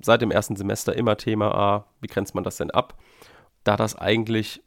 seit 0.00 0.20
dem 0.20 0.30
ersten 0.30 0.56
Semester 0.56 0.94
immer 0.94 1.16
Thema 1.16 1.54
A. 1.54 1.86
Wie 2.00 2.08
grenzt 2.08 2.34
man 2.34 2.44
das 2.44 2.56
denn 2.56 2.70
ab? 2.70 2.98
Da 3.64 3.76
das 3.76 3.96
eigentlich 3.96 4.62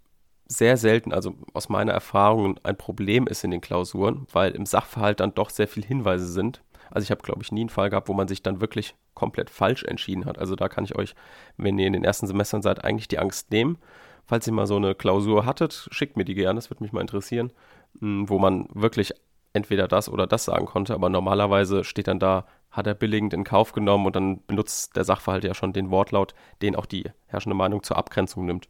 sehr 0.48 0.78
selten, 0.78 1.12
also 1.12 1.36
aus 1.54 1.70
meiner 1.70 1.92
Erfahrung, 1.92 2.60
ein 2.64 2.78
Problem 2.78 3.28
ist 3.28 3.44
in 3.44 3.52
den 3.52 3.62
Klausuren, 3.62 4.28
weil 4.32 4.52
im 4.52 4.66
Sachverhalt 4.66 5.20
dann 5.20 5.34
doch 5.34 5.50
sehr 5.50 5.68
viele 5.68 5.88
Hinweise 5.88 6.28
sind. 6.28 6.62
Also 6.92 7.04
ich 7.04 7.12
habe, 7.12 7.24
glaube 7.24 7.42
ich, 7.42 7.52
nie 7.52 7.62
einen 7.62 7.70
Fall 7.70 7.90
gehabt, 7.90 8.08
wo 8.08 8.14
man 8.14 8.28
sich 8.28 8.44
dann 8.44 8.62
wirklich 8.62 8.96
komplett 9.16 9.50
falsch 9.50 9.84
entschieden 9.84 10.26
hat. 10.26 10.38
Also 10.38 10.56
da 10.56 10.70
kann 10.70 10.84
ich 10.84 10.96
euch, 10.96 11.16
wenn 11.58 11.80
ihr 11.80 11.88
in 11.88 11.94
den 11.94 12.04
ersten 12.04 12.28
Semestern 12.28 12.62
seid, 12.62 12.84
eigentlich 12.84 13.08
die 13.08 13.20
Angst 13.20 13.52
nehmen. 13.52 13.78
Falls 14.26 14.48
ihr 14.48 14.54
mal 14.54 14.68
so 14.68 14.76
eine 14.76 14.96
Klausur 14.96 15.46
hattet, 15.46 15.88
schickt 15.92 16.18
mir 16.18 16.26
die 16.26 16.36
gerne, 16.36 16.58
das 16.58 16.70
würde 16.70 16.84
mich 16.84 16.92
mal 16.92 17.02
interessieren, 17.02 17.52
hm, 18.00 18.28
wo 18.30 18.40
man 18.40 18.68
wirklich 18.74 19.14
entweder 19.54 19.88
das 19.88 20.10
oder 20.10 20.28
das 20.28 20.46
sagen 20.46 20.66
konnte, 20.66 20.94
aber 20.94 21.10
normalerweise 21.10 21.84
steht 21.84 22.08
dann 22.08 22.20
da, 22.20 22.46
hat 22.72 22.88
er 22.88 22.94
billigend 22.94 23.34
in 23.34 23.46
Kauf 23.46 23.72
genommen 23.72 24.06
und 24.06 24.16
dann 24.16 24.42
benutzt 24.48 24.96
der 24.98 25.06
Sachverhalt 25.06 25.46
ja 25.46 25.54
schon 25.54 25.72
den 25.72 25.92
Wortlaut, 25.92 26.36
den 26.62 26.76
auch 26.76 26.86
die 26.86 27.06
herrschende 27.28 27.56
Meinung 27.56 27.82
zur 27.82 27.98
Abgrenzung 27.98 28.46
nimmt. 28.46 28.68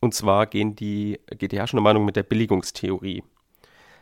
Und 0.00 0.14
zwar 0.14 0.46
gehen 0.46 0.76
die, 0.76 1.20
geht 1.36 1.52
die 1.52 1.58
herrschende 1.58 1.82
Meinung 1.82 2.04
mit 2.04 2.16
der 2.16 2.22
Billigungstheorie. 2.22 3.24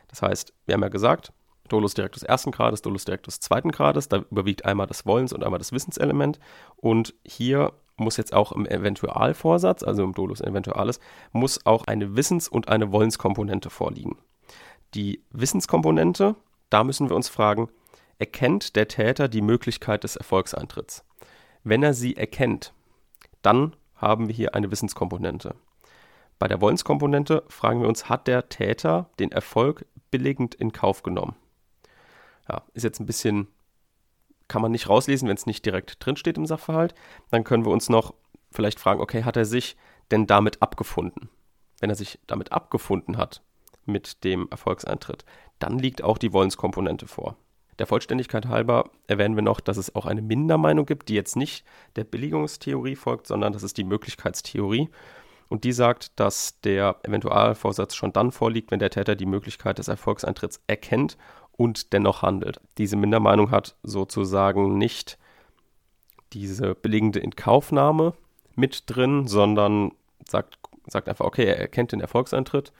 Das 0.07 0.21
heißt, 0.21 0.53
wir 0.65 0.73
haben 0.73 0.83
ja 0.83 0.89
gesagt, 0.89 1.33
Dolus 1.67 1.93
directus 1.93 2.23
ersten 2.23 2.51
Grades, 2.51 2.81
Dolus 2.81 3.05
directus 3.05 3.39
zweiten 3.39 3.71
Grades, 3.71 4.07
da 4.07 4.23
überwiegt 4.29 4.65
einmal 4.65 4.87
das 4.87 5.05
Wollens- 5.05 5.33
und 5.33 5.43
einmal 5.43 5.59
das 5.59 5.71
Wissenselement. 5.71 6.39
Und 6.77 7.13
hier 7.23 7.73
muss 7.99 8.17
jetzt 8.17 8.33
auch 8.33 8.51
im 8.51 8.65
Eventualvorsatz, 8.65 9.83
also 9.83 10.03
im 10.03 10.13
Dolus 10.13 10.41
Eventualis, 10.41 10.99
muss 11.31 11.65
auch 11.65 11.85
eine 11.85 12.15
Wissens- 12.15 12.47
und 12.47 12.69
eine 12.69 12.91
Wollenskomponente 12.91 13.69
vorliegen. 13.69 14.17
Die 14.93 15.23
Wissenskomponente, 15.31 16.35
da 16.69 16.83
müssen 16.83 17.09
wir 17.09 17.15
uns 17.15 17.29
fragen, 17.29 17.69
erkennt 18.17 18.75
der 18.75 18.87
Täter 18.87 19.27
die 19.27 19.41
Möglichkeit 19.41 20.03
des 20.03 20.15
Erfolgseintritts? 20.15 21.05
Wenn 21.63 21.83
er 21.83 21.93
sie 21.93 22.15
erkennt, 22.15 22.73
dann 23.41 23.75
haben 23.95 24.27
wir 24.27 24.35
hier 24.35 24.55
eine 24.55 24.71
Wissenskomponente. 24.71 25.55
Bei 26.39 26.47
der 26.47 26.61
Wollenskomponente 26.61 27.43
fragen 27.49 27.81
wir 27.81 27.89
uns, 27.89 28.07
hat 28.07 28.27
der 28.27 28.47
Täter 28.49 29.09
den 29.19 29.31
Erfolg 29.31 29.85
billigend 30.09 30.55
in 30.55 30.71
Kauf 30.71 31.03
genommen? 31.03 31.35
Ja, 32.47 32.63
ist 32.73 32.83
jetzt 32.83 32.99
ein 32.99 33.05
bisschen 33.05 33.47
kann 34.49 34.61
man 34.61 34.73
nicht 34.73 34.89
rauslesen, 34.89 35.29
wenn 35.29 35.37
es 35.37 35.45
nicht 35.45 35.65
direkt 35.65 36.05
drinsteht 36.05 36.37
im 36.37 36.45
Sachverhalt. 36.45 36.93
Dann 37.31 37.45
können 37.45 37.63
wir 37.63 37.71
uns 37.71 37.87
noch 37.87 38.13
vielleicht 38.51 38.79
fragen, 38.79 38.99
okay, 38.99 39.23
hat 39.23 39.37
er 39.37 39.45
sich 39.45 39.77
denn 40.11 40.27
damit 40.27 40.61
abgefunden? 40.61 41.29
Wenn 41.79 41.89
er 41.89 41.95
sich 41.95 42.19
damit 42.27 42.51
abgefunden 42.51 43.15
hat 43.15 43.41
mit 43.85 44.23
dem 44.25 44.47
Erfolgseintritt, 44.49 45.23
dann 45.59 45.79
liegt 45.79 46.03
auch 46.03 46.17
die 46.17 46.33
Wollenskomponente 46.33 47.07
vor. 47.07 47.37
Der 47.77 47.87
Vollständigkeit 47.87 48.47
halber 48.47 48.89
erwähnen 49.07 49.35
wir 49.35 49.41
noch, 49.41 49.61
dass 49.61 49.77
es 49.77 49.95
auch 49.95 50.05
eine 50.05 50.21
Mindermeinung 50.21 50.85
gibt, 50.85 51.07
die 51.07 51.13
jetzt 51.13 51.37
nicht 51.37 51.63
der 51.95 52.03
Billigungstheorie 52.03 52.97
folgt, 52.97 53.27
sondern 53.27 53.53
das 53.53 53.63
ist 53.63 53.77
die 53.77 53.85
Möglichkeitstheorie. 53.85 54.89
Und 55.47 55.63
die 55.63 55.71
sagt, 55.71 56.19
dass 56.19 56.59
der 56.61 56.97
Eventualvorsatz 57.03 57.95
schon 57.95 58.13
dann 58.13 58.31
vorliegt, 58.31 58.71
wenn 58.71 58.79
der 58.79 58.91
Täter 58.91 59.15
die 59.15 59.25
Möglichkeit 59.25 59.79
des 59.79 59.87
Erfolgseintritts 59.87 60.61
erkennt 60.67 61.17
und 61.59 61.91
dennoch 61.91 62.21
handelt. 62.21 62.61
Diese 62.77 62.95
Mindermeinung 62.95 63.51
hat 63.51 63.75
sozusagen 63.83 64.77
nicht 64.77 65.17
diese 66.31 66.73
billigende 66.73 67.19
Inkaufnahme 67.19 68.13
mit 68.55 68.83
drin, 68.85 69.27
sondern 69.27 69.91
sagt, 70.25 70.57
sagt 70.87 71.09
einfach, 71.09 71.25
okay, 71.25 71.43
er 71.43 71.59
erkennt 71.59 71.91
den 71.91 71.99
Erfolgseintritt 71.99 72.71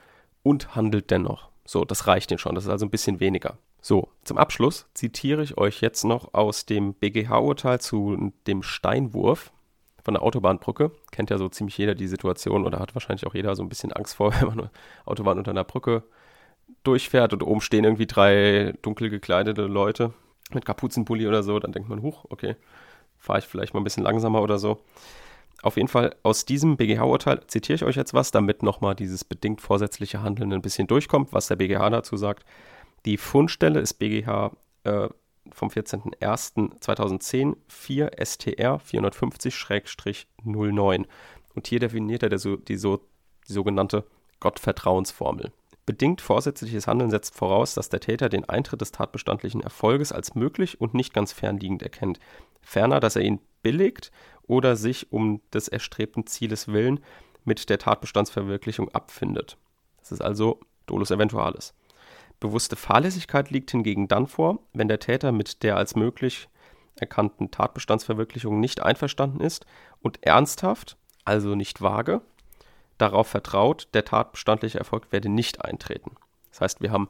und 0.42 0.74
handelt 0.74 1.10
dennoch. 1.10 1.50
So, 1.66 1.84
das 1.84 2.06
reicht 2.06 2.30
ihm 2.30 2.38
schon. 2.38 2.54
Das 2.54 2.64
ist 2.64 2.70
also 2.70 2.86
ein 2.86 2.90
bisschen 2.90 3.20
weniger. 3.20 3.58
So, 3.82 4.08
zum 4.24 4.38
Abschluss 4.38 4.86
zitiere 4.94 5.42
ich 5.42 5.58
euch 5.58 5.82
jetzt 5.82 6.04
noch 6.04 6.32
aus 6.32 6.64
dem 6.64 6.94
BGH-Urteil 6.94 7.82
zu 7.82 8.32
dem 8.46 8.62
Steinwurf 8.62 9.52
von 10.02 10.14
der 10.14 10.22
Autobahnbrücke. 10.22 10.90
Kennt 11.10 11.28
ja 11.28 11.36
so 11.36 11.50
ziemlich 11.50 11.76
jeder 11.76 11.94
die 11.94 12.08
Situation 12.08 12.64
oder 12.64 12.78
hat 12.78 12.94
wahrscheinlich 12.94 13.26
auch 13.26 13.34
jeder 13.34 13.54
so 13.56 13.62
ein 13.62 13.68
bisschen 13.68 13.92
Angst 13.92 14.14
vor, 14.14 14.32
wenn 14.40 14.48
man 14.48 14.60
eine 14.60 14.70
Autobahn 15.04 15.36
unter 15.36 15.50
einer 15.50 15.64
Brücke 15.64 16.02
durchfährt 16.82 17.32
und 17.32 17.42
oben 17.42 17.60
stehen 17.60 17.84
irgendwie 17.84 18.06
drei 18.06 18.74
dunkel 18.82 19.10
gekleidete 19.10 19.62
Leute 19.62 20.12
mit 20.52 20.64
Kapuzenpulli 20.64 21.26
oder 21.26 21.42
so, 21.42 21.58
dann 21.58 21.72
denkt 21.72 21.88
man, 21.88 22.02
huch, 22.02 22.24
okay, 22.28 22.56
fahre 23.18 23.40
ich 23.40 23.46
vielleicht 23.46 23.74
mal 23.74 23.80
ein 23.80 23.84
bisschen 23.84 24.02
langsamer 24.02 24.42
oder 24.42 24.58
so. 24.58 24.82
Auf 25.62 25.76
jeden 25.76 25.88
Fall 25.88 26.16
aus 26.22 26.46
diesem 26.46 26.78
BGH-Urteil 26.78 27.46
zitiere 27.46 27.76
ich 27.76 27.84
euch 27.84 27.96
jetzt 27.96 28.14
was, 28.14 28.30
damit 28.30 28.62
nochmal 28.62 28.94
dieses 28.94 29.24
bedingt 29.24 29.60
vorsätzliche 29.60 30.22
Handeln 30.22 30.54
ein 30.54 30.62
bisschen 30.62 30.86
durchkommt, 30.86 31.34
was 31.34 31.48
der 31.48 31.56
BGH 31.56 31.90
dazu 31.90 32.16
sagt. 32.16 32.46
Die 33.04 33.18
Fundstelle 33.18 33.80
ist 33.80 33.94
BGH 33.94 34.52
äh, 34.84 35.08
vom 35.52 35.68
14.01.2010 35.68 37.56
4 37.68 38.10
STR 38.24 38.80
450-09. 38.80 41.04
Und 41.54 41.66
hier 41.66 41.80
definiert 41.80 42.22
er 42.22 42.30
der, 42.30 42.38
die, 42.38 42.76
so, 42.76 43.00
die 43.48 43.52
sogenannte 43.52 44.04
Gottvertrauensformel. 44.40 45.52
Bedingt 45.90 46.20
vorsätzliches 46.20 46.86
Handeln 46.86 47.10
setzt 47.10 47.34
voraus, 47.34 47.74
dass 47.74 47.88
der 47.88 47.98
Täter 47.98 48.28
den 48.28 48.48
Eintritt 48.48 48.80
des 48.80 48.92
tatbestandlichen 48.92 49.60
Erfolges 49.60 50.12
als 50.12 50.36
möglich 50.36 50.80
und 50.80 50.94
nicht 50.94 51.12
ganz 51.12 51.32
fernliegend 51.32 51.82
erkennt. 51.82 52.20
Ferner, 52.62 53.00
dass 53.00 53.16
er 53.16 53.22
ihn 53.22 53.40
billigt 53.64 54.12
oder 54.44 54.76
sich 54.76 55.10
um 55.10 55.40
des 55.52 55.66
erstrebten 55.66 56.28
Zieles 56.28 56.68
willen 56.68 57.00
mit 57.42 57.68
der 57.70 57.78
Tatbestandsverwirklichung 57.78 58.88
abfindet. 58.90 59.56
Das 59.98 60.12
ist 60.12 60.20
also 60.20 60.60
dolus 60.86 61.10
eventualis. 61.10 61.74
Bewusste 62.38 62.76
Fahrlässigkeit 62.76 63.50
liegt 63.50 63.72
hingegen 63.72 64.06
dann 64.06 64.28
vor, 64.28 64.60
wenn 64.72 64.86
der 64.86 65.00
Täter 65.00 65.32
mit 65.32 65.64
der 65.64 65.76
als 65.76 65.96
möglich 65.96 66.48
erkannten 66.94 67.50
Tatbestandsverwirklichung 67.50 68.60
nicht 68.60 68.80
einverstanden 68.80 69.40
ist 69.40 69.66
und 70.02 70.22
ernsthaft, 70.22 70.96
also 71.24 71.56
nicht 71.56 71.82
vage, 71.82 72.20
darauf 73.00 73.28
vertraut, 73.28 73.88
der 73.94 74.04
tatbestandliche 74.04 74.78
Erfolg 74.78 75.12
werde 75.12 75.28
nicht 75.28 75.64
eintreten. 75.64 76.16
Das 76.50 76.60
heißt, 76.60 76.80
wir 76.80 76.90
haben, 76.90 77.08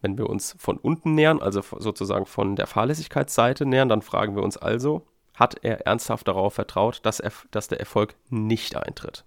wenn 0.00 0.18
wir 0.18 0.28
uns 0.28 0.54
von 0.58 0.76
unten 0.76 1.14
nähern, 1.14 1.40
also 1.40 1.62
sozusagen 1.78 2.26
von 2.26 2.56
der 2.56 2.66
Fahrlässigkeitsseite 2.66 3.66
nähern, 3.66 3.88
dann 3.88 4.02
fragen 4.02 4.36
wir 4.36 4.42
uns 4.42 4.56
also, 4.56 5.06
hat 5.34 5.62
er 5.62 5.86
ernsthaft 5.86 6.28
darauf 6.28 6.54
vertraut, 6.54 7.00
dass, 7.04 7.20
er, 7.20 7.32
dass 7.50 7.68
der 7.68 7.80
Erfolg 7.80 8.14
nicht 8.30 8.76
eintritt? 8.76 9.24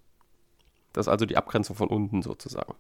Das 0.94 1.06
ist 1.06 1.12
also 1.12 1.26
die 1.26 1.38
Abgrenzung 1.38 1.76
von 1.76 1.88
unten 1.88 2.22
sozusagen. 2.22 2.74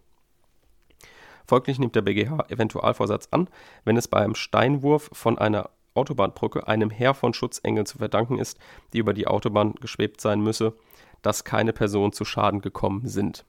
Folglich 1.47 1.79
nimmt 1.79 1.95
der 1.95 2.01
BGH 2.01 2.45
Eventualvorsatz 2.49 3.27
an, 3.31 3.49
wenn 3.83 3.97
es 3.97 4.07
beim 4.07 4.35
Steinwurf 4.35 5.09
von 5.13 5.37
einer 5.37 5.69
Autobahnbrücke 5.95 6.67
einem 6.67 6.89
Heer 6.89 7.13
von 7.13 7.33
Schutzengeln 7.33 7.85
zu 7.85 7.97
verdanken 7.97 8.37
ist, 8.37 8.57
die 8.93 8.99
über 8.99 9.13
die 9.13 9.27
Autobahn 9.27 9.73
geschwebt 9.75 10.21
sein 10.21 10.41
müsse, 10.41 10.73
dass 11.21 11.43
keine 11.43 11.73
Personen 11.73 12.13
zu 12.13 12.25
Schaden 12.25 12.61
gekommen 12.61 13.07
sind. 13.07 13.45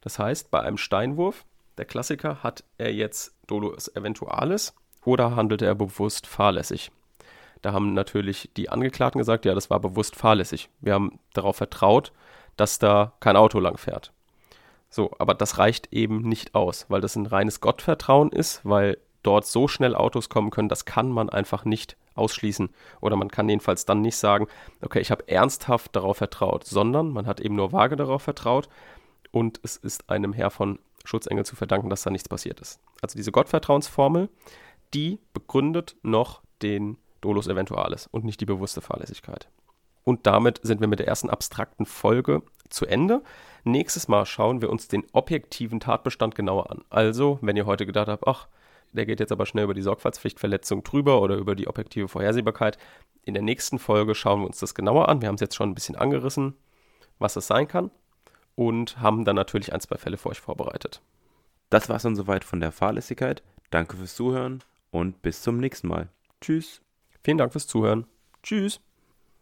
Das 0.00 0.18
heißt, 0.18 0.50
bei 0.50 0.60
einem 0.60 0.78
Steinwurf, 0.78 1.44
der 1.78 1.84
Klassiker, 1.84 2.42
hat 2.42 2.64
er 2.78 2.92
jetzt 2.92 3.34
Dolus 3.46 3.88
Eventualis 3.94 4.74
oder 5.04 5.36
handelte 5.36 5.66
er 5.66 5.74
bewusst 5.74 6.26
fahrlässig? 6.26 6.90
Da 7.62 7.72
haben 7.72 7.94
natürlich 7.94 8.50
die 8.56 8.68
Angeklagten 8.68 9.18
gesagt, 9.20 9.44
ja, 9.44 9.54
das 9.54 9.70
war 9.70 9.80
bewusst 9.80 10.16
fahrlässig. 10.16 10.68
Wir 10.80 10.94
haben 10.94 11.18
darauf 11.32 11.56
vertraut, 11.56 12.12
dass 12.56 12.78
da 12.78 13.12
kein 13.20 13.36
Auto 13.36 13.60
lang 13.60 13.78
fährt. 13.78 14.12
So, 14.90 15.12
aber 15.18 15.34
das 15.34 15.58
reicht 15.58 15.92
eben 15.92 16.20
nicht 16.20 16.54
aus, 16.54 16.86
weil 16.88 17.00
das 17.00 17.16
ein 17.16 17.26
reines 17.26 17.60
Gottvertrauen 17.60 18.30
ist, 18.30 18.60
weil 18.64 18.98
dort 19.22 19.46
so 19.46 19.68
schnell 19.68 19.94
Autos 19.94 20.28
kommen 20.28 20.50
können, 20.50 20.68
das 20.68 20.84
kann 20.84 21.10
man 21.10 21.28
einfach 21.28 21.64
nicht 21.64 21.96
ausschließen. 22.14 22.70
Oder 23.00 23.16
man 23.16 23.28
kann 23.28 23.48
jedenfalls 23.48 23.84
dann 23.84 24.00
nicht 24.00 24.16
sagen, 24.16 24.46
okay, 24.82 25.00
ich 25.00 25.10
habe 25.10 25.28
ernsthaft 25.28 25.94
darauf 25.96 26.18
vertraut, 26.18 26.64
sondern 26.64 27.10
man 27.10 27.26
hat 27.26 27.40
eben 27.40 27.54
nur 27.54 27.72
vage 27.72 27.96
darauf 27.96 28.22
vertraut 28.22 28.68
und 29.30 29.60
es 29.62 29.76
ist 29.76 30.10
einem 30.10 30.32
Herr 30.32 30.50
von 30.50 30.78
Schutzengel 31.04 31.44
zu 31.44 31.56
verdanken, 31.56 31.90
dass 31.90 32.02
da 32.02 32.10
nichts 32.10 32.28
passiert 32.28 32.60
ist. 32.60 32.80
Also 33.00 33.16
diese 33.16 33.32
Gottvertrauensformel, 33.32 34.28
die 34.94 35.18
begründet 35.32 35.96
noch 36.02 36.42
den 36.62 36.98
Dolus 37.20 37.48
Eventualis 37.48 38.06
und 38.06 38.24
nicht 38.24 38.40
die 38.40 38.46
bewusste 38.46 38.80
Fahrlässigkeit. 38.80 39.48
Und 40.04 40.26
damit 40.26 40.60
sind 40.62 40.80
wir 40.80 40.88
mit 40.88 40.98
der 40.98 41.08
ersten 41.08 41.30
abstrakten 41.30 41.86
Folge 41.86 42.42
zu 42.68 42.86
Ende. 42.86 43.22
Nächstes 43.64 44.08
Mal 44.08 44.26
schauen 44.26 44.60
wir 44.60 44.70
uns 44.70 44.88
den 44.88 45.04
objektiven 45.12 45.80
Tatbestand 45.80 46.34
genauer 46.34 46.70
an. 46.70 46.82
Also, 46.90 47.38
wenn 47.40 47.56
ihr 47.56 47.66
heute 47.66 47.86
gedacht 47.86 48.08
habt, 48.08 48.26
ach, 48.26 48.48
der 48.92 49.06
geht 49.06 49.20
jetzt 49.20 49.32
aber 49.32 49.46
schnell 49.46 49.64
über 49.64 49.74
die 49.74 49.82
Sorgfaltspflichtverletzung 49.82 50.82
drüber 50.82 51.20
oder 51.20 51.36
über 51.36 51.54
die 51.54 51.68
objektive 51.68 52.08
Vorhersehbarkeit. 52.08 52.78
In 53.24 53.34
der 53.34 53.42
nächsten 53.42 53.78
Folge 53.78 54.14
schauen 54.14 54.40
wir 54.40 54.46
uns 54.46 54.58
das 54.58 54.74
genauer 54.74 55.08
an. 55.08 55.20
Wir 55.20 55.28
haben 55.28 55.36
es 55.36 55.40
jetzt 55.40 55.56
schon 55.56 55.70
ein 55.70 55.74
bisschen 55.74 55.96
angerissen, 55.96 56.54
was 57.18 57.36
es 57.36 57.46
sein 57.46 57.68
kann 57.68 57.90
und 58.54 59.00
haben 59.00 59.24
dann 59.24 59.36
natürlich 59.36 59.72
ein, 59.72 59.80
zwei 59.80 59.96
Fälle 59.96 60.16
für 60.16 60.28
euch 60.28 60.40
vorbereitet. 60.40 61.00
Das 61.70 61.88
war's 61.88 62.02
dann 62.02 62.16
soweit 62.16 62.44
von 62.44 62.60
der 62.60 62.72
Fahrlässigkeit. 62.72 63.42
Danke 63.70 63.96
fürs 63.96 64.14
Zuhören 64.14 64.62
und 64.90 65.22
bis 65.22 65.42
zum 65.42 65.58
nächsten 65.58 65.88
Mal. 65.88 66.08
Tschüss. 66.40 66.82
Vielen 67.24 67.38
Dank 67.38 67.52
fürs 67.52 67.66
Zuhören. 67.66 68.06
Tschüss. 68.42 68.80